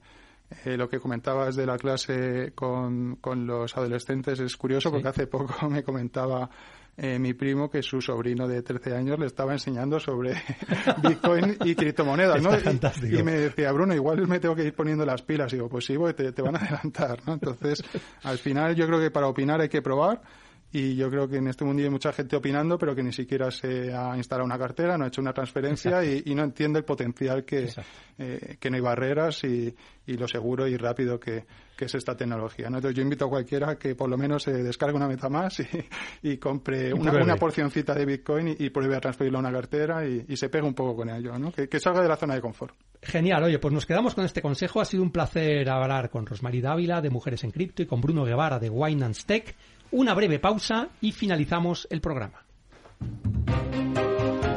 eh, 0.65 0.77
lo 0.77 0.87
que 0.87 0.99
comentabas 0.99 1.55
de 1.55 1.65
la 1.65 1.77
clase 1.77 2.51
con, 2.53 3.15
con 3.17 3.45
los 3.47 3.75
adolescentes 3.75 4.39
es 4.39 4.55
curioso 4.55 4.91
porque 4.91 5.07
hace 5.07 5.27
poco 5.27 5.53
me 5.69 5.83
comentaba 5.83 6.49
eh, 6.95 7.17
mi 7.17 7.33
primo 7.33 7.69
que 7.69 7.81
su 7.81 8.01
sobrino 8.01 8.47
de 8.47 8.61
13 8.61 8.95
años 8.95 9.17
le 9.17 9.25
estaba 9.25 9.53
enseñando 9.53 9.99
sobre 9.99 10.33
Bitcoin 11.01 11.57
y 11.65 11.73
criptomonedas, 11.73 12.41
¿no? 12.41 12.51
Y, 12.53 13.23
me 13.23 13.33
decía, 13.33 13.71
Bruno, 13.71 13.95
igual 13.95 14.27
me 14.27 14.39
tengo 14.39 14.55
que 14.55 14.65
ir 14.65 14.75
poniendo 14.75 15.05
las 15.05 15.23
pilas. 15.23 15.51
Y 15.53 15.55
digo, 15.55 15.69
pues 15.69 15.85
sí, 15.85 15.95
te, 16.15 16.31
te 16.31 16.41
van 16.41 16.55
a 16.55 16.59
adelantar, 16.61 17.19
¿no? 17.25 17.33
Entonces, 17.33 17.83
al 18.21 18.37
final 18.37 18.75
yo 18.75 18.85
creo 18.85 18.99
que 18.99 19.09
para 19.09 19.27
opinar 19.27 19.59
hay 19.61 19.69
que 19.69 19.81
probar 19.81 20.21
y 20.75 20.95
yo 20.95 21.07
creo 21.11 21.29
que 21.29 21.37
en 21.37 21.47
este 21.47 21.63
mundo 21.63 21.83
hay 21.83 21.89
mucha 21.89 22.11
gente 22.11 22.35
opinando, 22.35 22.79
pero 22.79 22.95
que 22.95 23.03
ni 23.03 23.13
siquiera 23.13 23.51
se 23.51 23.93
ha 23.93 24.17
instalado 24.17 24.43
una 24.43 24.57
cartera, 24.57 24.97
no 24.97 25.05
ha 25.05 25.07
hecho 25.07 25.21
una 25.21 25.31
transferencia 25.31 26.03
y, 26.03 26.33
no 26.33 26.43
entiende 26.43 26.79
el 26.79 26.85
potencial 26.85 27.45
que, 27.45 27.69
eh, 28.17 28.57
que 28.59 28.69
no 28.71 28.77
hay 28.77 28.81
barreras 28.81 29.43
y, 29.43 29.73
y, 30.07 30.17
lo 30.17 30.27
seguro 30.27 30.67
y 30.67 30.75
rápido 30.75 31.19
que, 31.19 31.45
que 31.77 31.85
es 31.85 31.93
esta 31.93 32.17
tecnología. 32.17 32.71
¿no? 32.71 32.77
Entonces 32.77 32.97
yo 32.97 33.03
invito 33.03 33.25
a 33.25 33.29
cualquiera 33.29 33.75
que 33.75 33.93
por 33.93 34.09
lo 34.09 34.17
menos 34.17 34.41
se 34.41 34.51
descargue 34.51 34.95
una 34.95 35.07
meta 35.07 35.29
más 35.29 35.59
y, 35.59 35.67
y 36.23 36.37
compre 36.37 36.91
una, 36.91 37.11
una, 37.21 37.35
porcioncita 37.35 37.93
de 37.93 38.07
Bitcoin 38.07 38.55
y, 38.57 38.71
pruebe 38.71 38.95
a 38.95 38.99
transferirlo 38.99 39.37
a 39.37 39.41
una 39.41 39.51
cartera 39.51 40.03
y, 40.07 40.35
se 40.35 40.49
pegue 40.49 40.65
un 40.65 40.73
poco 40.73 40.95
con 40.95 41.09
ello, 41.11 41.37
¿no? 41.37 41.51
que, 41.51 41.69
que 41.69 41.79
salga 41.79 42.01
de 42.01 42.09
la 42.09 42.17
zona 42.17 42.33
de 42.33 42.41
confort. 42.41 42.73
Genial, 43.03 43.43
oye, 43.43 43.59
pues 43.59 43.71
nos 43.71 43.85
quedamos 43.85 44.15
con 44.15 44.25
este 44.25 44.41
consejo. 44.41 44.81
Ha 44.81 44.85
sido 44.85 45.03
un 45.03 45.11
placer 45.11 45.69
hablar 45.69 46.09
con 46.09 46.25
Rosmarie 46.25 46.63
Dávila 46.63 46.99
de 46.99 47.11
Mujeres 47.11 47.43
en 47.43 47.51
Cripto 47.51 47.83
y 47.83 47.85
con 47.85 48.01
Bruno 48.01 48.23
Guevara 48.23 48.57
de 48.57 48.71
Winance 48.71 49.23
Tech 49.27 49.55
una 49.93 50.13
breve 50.13 50.39
pausa 50.39 50.89
y 51.01 51.11
finalizamos 51.11 51.87
el 51.89 52.01
programa. 52.01 52.43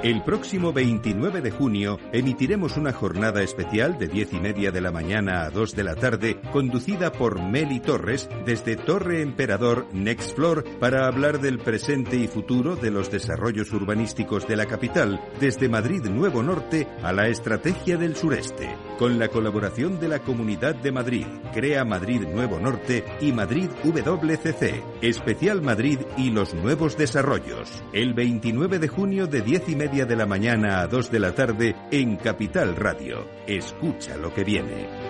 El 0.02 0.22
próximo 0.22 0.72
29 0.72 1.40
de 1.40 1.50
junio 1.50 1.98
emitiremos 2.12 2.76
una 2.76 2.92
jornada 2.92 3.42
especial 3.42 3.98
de 3.98 4.06
10 4.06 4.34
y 4.34 4.40
media 4.40 4.70
de 4.70 4.80
la 4.80 4.92
mañana 4.92 5.42
a 5.42 5.50
2 5.50 5.74
de 5.74 5.82
la 5.82 5.96
tarde, 5.96 6.40
conducida 6.52 7.10
por 7.10 7.42
Meli 7.42 7.80
Torres 7.80 8.28
desde 8.44 8.76
Torre 8.76 9.20
Emperador 9.20 9.88
Next 9.92 10.36
Floor 10.36 10.64
para 10.78 11.08
hablar 11.08 11.40
del 11.40 11.58
presente 11.58 12.16
y 12.16 12.28
futuro 12.28 12.76
de 12.76 12.92
los 12.92 13.10
desarrollos 13.10 13.72
urbanísticos 13.72 14.46
de 14.46 14.54
la 14.54 14.66
capital, 14.66 15.20
desde 15.40 15.68
Madrid 15.68 16.04
Nuevo 16.04 16.40
Norte 16.40 16.86
a 17.02 17.12
la 17.12 17.26
estrategia 17.26 17.96
del 17.96 18.14
sureste, 18.14 18.76
con 18.98 19.18
la 19.18 19.28
colaboración 19.28 20.00
de 20.00 20.08
la 20.08 20.20
Comunidad 20.20 20.74
de 20.74 20.92
Madrid, 20.92 21.26
Crea 21.52 21.84
Madrid 21.84 22.22
Nuevo 22.22 22.58
Norte 22.58 23.04
y 23.20 23.32
Madrid 23.32 23.68
WCC, 23.84 24.82
Especial 25.02 25.62
Madrid 25.62 26.00
y 26.16 26.30
los 26.30 26.54
nuevos 26.54 26.96
desarrollos. 26.96 27.82
El 27.92 28.14
29 28.14 28.78
de 28.78 28.88
junio 28.88 29.26
de 29.26 29.42
10 29.42 29.68
y 29.68 29.76
media 29.76 30.06
de 30.06 30.16
la 30.16 30.26
mañana 30.26 30.80
a 30.80 30.86
2 30.86 31.10
de 31.10 31.20
la 31.20 31.34
tarde 31.34 31.76
en 31.90 32.16
Capital 32.16 32.76
Radio. 32.76 33.28
Escucha 33.46 34.16
lo 34.16 34.32
que 34.32 34.44
viene. 34.44 35.05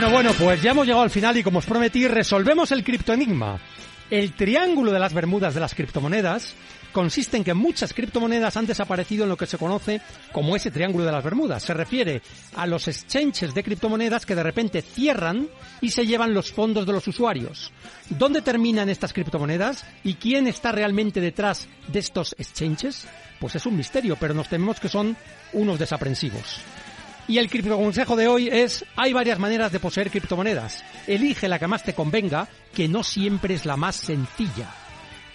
Bueno, 0.00 0.14
bueno, 0.14 0.32
pues 0.32 0.62
ya 0.62 0.70
hemos 0.70 0.86
llegado 0.86 1.02
al 1.02 1.10
final 1.10 1.36
y 1.36 1.42
como 1.42 1.58
os 1.58 1.66
prometí, 1.66 2.08
resolvemos 2.08 2.72
el 2.72 2.82
criptoenigma. 2.82 3.60
El 4.08 4.32
triángulo 4.32 4.92
de 4.92 4.98
las 4.98 5.12
Bermudas 5.12 5.52
de 5.52 5.60
las 5.60 5.74
criptomonedas 5.74 6.54
consiste 6.90 7.36
en 7.36 7.44
que 7.44 7.52
muchas 7.52 7.92
criptomonedas 7.92 8.56
han 8.56 8.64
desaparecido 8.64 9.24
en 9.24 9.28
lo 9.28 9.36
que 9.36 9.44
se 9.44 9.58
conoce 9.58 10.00
como 10.32 10.56
ese 10.56 10.70
triángulo 10.70 11.04
de 11.04 11.12
las 11.12 11.22
Bermudas. 11.22 11.62
Se 11.64 11.74
refiere 11.74 12.22
a 12.56 12.66
los 12.66 12.88
exchanges 12.88 13.52
de 13.52 13.62
criptomonedas 13.62 14.24
que 14.24 14.34
de 14.34 14.42
repente 14.42 14.80
cierran 14.80 15.46
y 15.82 15.90
se 15.90 16.06
llevan 16.06 16.32
los 16.32 16.50
fondos 16.50 16.86
de 16.86 16.94
los 16.94 17.06
usuarios. 17.06 17.70
¿Dónde 18.08 18.40
terminan 18.40 18.88
estas 18.88 19.12
criptomonedas 19.12 19.84
y 20.02 20.14
quién 20.14 20.46
está 20.46 20.72
realmente 20.72 21.20
detrás 21.20 21.68
de 21.88 21.98
estos 21.98 22.34
exchanges? 22.38 23.06
Pues 23.38 23.54
es 23.54 23.66
un 23.66 23.76
misterio, 23.76 24.16
pero 24.18 24.32
nos 24.32 24.48
tememos 24.48 24.80
que 24.80 24.88
son 24.88 25.14
unos 25.52 25.78
desaprensivos. 25.78 26.62
Y 27.30 27.38
el 27.38 27.48
criptoconsejo 27.48 28.16
de 28.16 28.26
hoy 28.26 28.48
es, 28.48 28.84
hay 28.96 29.12
varias 29.12 29.38
maneras 29.38 29.70
de 29.70 29.78
poseer 29.78 30.10
criptomonedas. 30.10 30.84
Elige 31.06 31.46
la 31.46 31.60
que 31.60 31.68
más 31.68 31.84
te 31.84 31.94
convenga, 31.94 32.48
que 32.74 32.88
no 32.88 33.04
siempre 33.04 33.54
es 33.54 33.64
la 33.66 33.76
más 33.76 33.94
sencilla. 33.94 34.74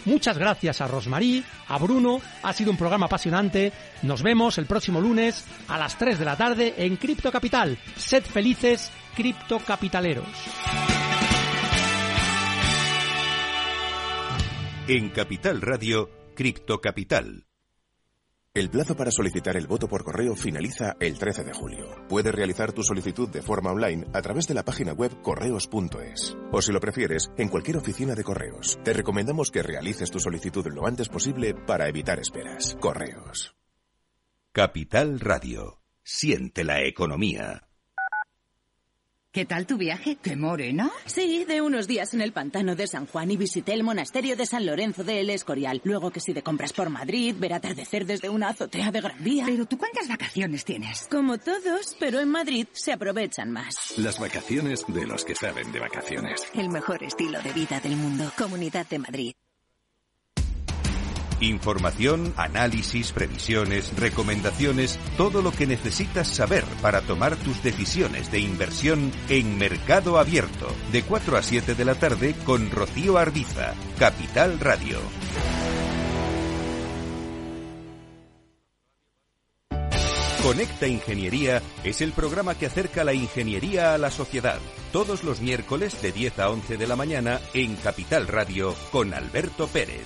Muchas 0.03 0.38
gracias 0.38 0.81
a 0.81 0.89
Rosmarí, 0.89 1.41
a 1.69 1.77
Bruno, 1.77 2.19
ha 2.43 2.51
sido 2.51 2.71
un 2.71 2.77
programa 2.77 3.05
apasionante. 3.05 3.71
Nos 4.01 4.23
vemos 4.23 4.58
el 4.58 4.65
próximo 4.65 4.99
lunes 4.99 5.45
a 5.69 5.77
las 5.77 5.97
3 5.97 6.19
de 6.19 6.25
la 6.25 6.36
tarde 6.36 6.73
en 6.79 6.97
Cripto 6.97 7.31
Capital. 7.31 7.77
Sed 7.95 8.25
felices, 8.25 8.91
criptocapitaleros. 9.15 10.27
En 14.89 15.12
Capital 15.12 15.62
Radio, 15.62 16.10
Cripto 16.36 16.81
Capital. 16.81 17.45
El 18.55 18.69
plazo 18.69 18.95
para 18.95 19.11
solicitar 19.11 19.57
el 19.57 19.67
voto 19.67 19.89
por 19.89 20.05
correo 20.05 20.33
finaliza 20.33 20.95
el 21.01 21.19
13 21.19 21.43
de 21.43 21.51
julio. 21.51 21.89
Puedes 22.07 22.33
realizar 22.33 22.71
tu 22.71 22.83
solicitud 22.83 23.27
de 23.27 23.41
forma 23.41 23.69
online 23.69 24.05
a 24.13 24.21
través 24.21 24.47
de 24.47 24.53
la 24.53 24.63
página 24.63 24.93
web 24.93 25.11
correos.es. 25.21 26.37
O 26.53 26.61
si 26.61 26.71
lo 26.71 26.79
prefieres, 26.79 27.29
en 27.37 27.49
cualquier 27.49 27.75
oficina 27.75 28.15
de 28.15 28.23
correos. 28.23 28.79
Te 28.81 28.93
recomendamos 28.93 29.51
que 29.51 29.61
realices 29.61 30.09
tu 30.09 30.21
solicitud 30.21 30.65
lo 30.67 30.87
antes 30.87 31.09
posible 31.09 31.53
para 31.53 31.89
evitar 31.89 32.17
esperas. 32.17 32.77
Correos. 32.79 33.57
Capital 34.53 35.19
Radio. 35.19 35.81
Siente 36.01 36.63
la 36.63 36.81
economía. 36.81 37.67
¿Qué 39.36 39.43
tal 39.43 39.67
tu 39.67 39.76
viaje? 39.76 40.17
¿Qué 40.21 40.38
morena? 40.38 40.89
Sí, 41.08 41.43
de 41.43 41.60
unos 41.60 41.88
días 41.88 42.13
en 42.13 42.21
el 42.21 42.32
pantano 42.32 42.74
de 42.74 42.88
San 42.88 43.06
Juan 43.06 43.30
y 43.32 43.36
visité 43.36 43.74
el 43.74 43.84
monasterio 43.84 44.38
de 44.38 44.45
San 44.45 44.65
Lorenzo 44.65 45.04
de 45.04 45.19
El 45.19 45.30
Escorial. 45.30 45.82
Luego 45.84 46.10
que 46.10 46.21
si 46.21 46.32
de 46.32 46.41
compras 46.41 46.71
por 46.71 46.89
Madrid, 46.89 47.36
ver 47.38 47.52
atardecer 47.52 48.06
desde 48.06 48.30
una 48.30 48.48
azotea 48.48 48.93
de 48.93 49.02
Gran 49.02 49.21
Vía. 49.21 49.43
Pero 49.45 49.65
tú 49.65 49.78
cuántas 49.78 50.08
vacaciones 50.08 50.63
tienes? 50.63 51.10
Como 51.12 51.38
todos, 51.38 51.98
pero 52.00 52.21
en 52.21 52.30
Madrid 52.30 52.67
se 52.71 52.93
aprovechan 52.93 53.52
más. 53.52 53.98
Las 53.98 54.21
vacaciones 54.21 54.86
de 54.88 55.06
los 55.06 55.26
que 55.26 55.36
saben 55.36 55.69
de 55.74 55.82
vacaciones. 55.82 56.41
El 56.54 56.69
mejor 56.69 57.04
estilo 57.04 57.41
de 57.41 57.52
vida 57.52 57.82
del 57.82 57.98
mundo. 57.98 58.32
Comunidad 58.38 58.88
de 58.88 59.00
Madrid. 59.00 59.34
Información, 61.39 62.34
análisis, 62.38 63.12
previsiones, 63.12 63.95
recomendaciones, 63.98 65.00
todo 65.17 65.41
lo 65.41 65.52
que 65.52 65.67
necesitas 65.67 66.28
saber 66.28 66.63
para 66.82 67.02
tomar 67.02 67.36
tus 67.36 67.62
decisiones 67.62 68.32
de 68.32 68.39
inversión 68.39 69.12
en 69.30 69.58
Mercado 69.58 70.17
Abierto, 70.17 70.67
de 70.91 71.04
4 71.04 71.38
a 71.38 71.43
7 71.43 71.76
de 71.76 71.86
la 71.86 71.95
tarde 71.95 72.36
con 72.45 72.71
Rocío 72.71 73.17
Arbiza, 73.17 73.74
Capital 74.00 74.60
Radio. 74.60 75.00
Conecta 80.45 80.88
Ingeniería 80.88 81.60
es 81.84 82.02
el 82.02 82.12
programa 82.12 82.54
que 82.54 82.67
acerca 82.67 83.04
la 83.04 83.15
ingeniería 83.15 83.95
a 83.95 83.98
la 83.98 84.12
sociedad. 84.12 84.60
Todos 84.91 85.24
los 85.24 85.41
miércoles 85.41 86.00
de 86.04 86.12
10 86.12 86.38
a 86.38 86.52
11 86.52 86.78
de 86.78 86.86
la 86.86 86.95
mañana 86.95 87.41
en 87.56 87.76
Capital 87.78 88.28
Radio 88.28 88.76
con 88.91 89.15
Alberto 89.15 89.65
Pérez. 89.65 90.06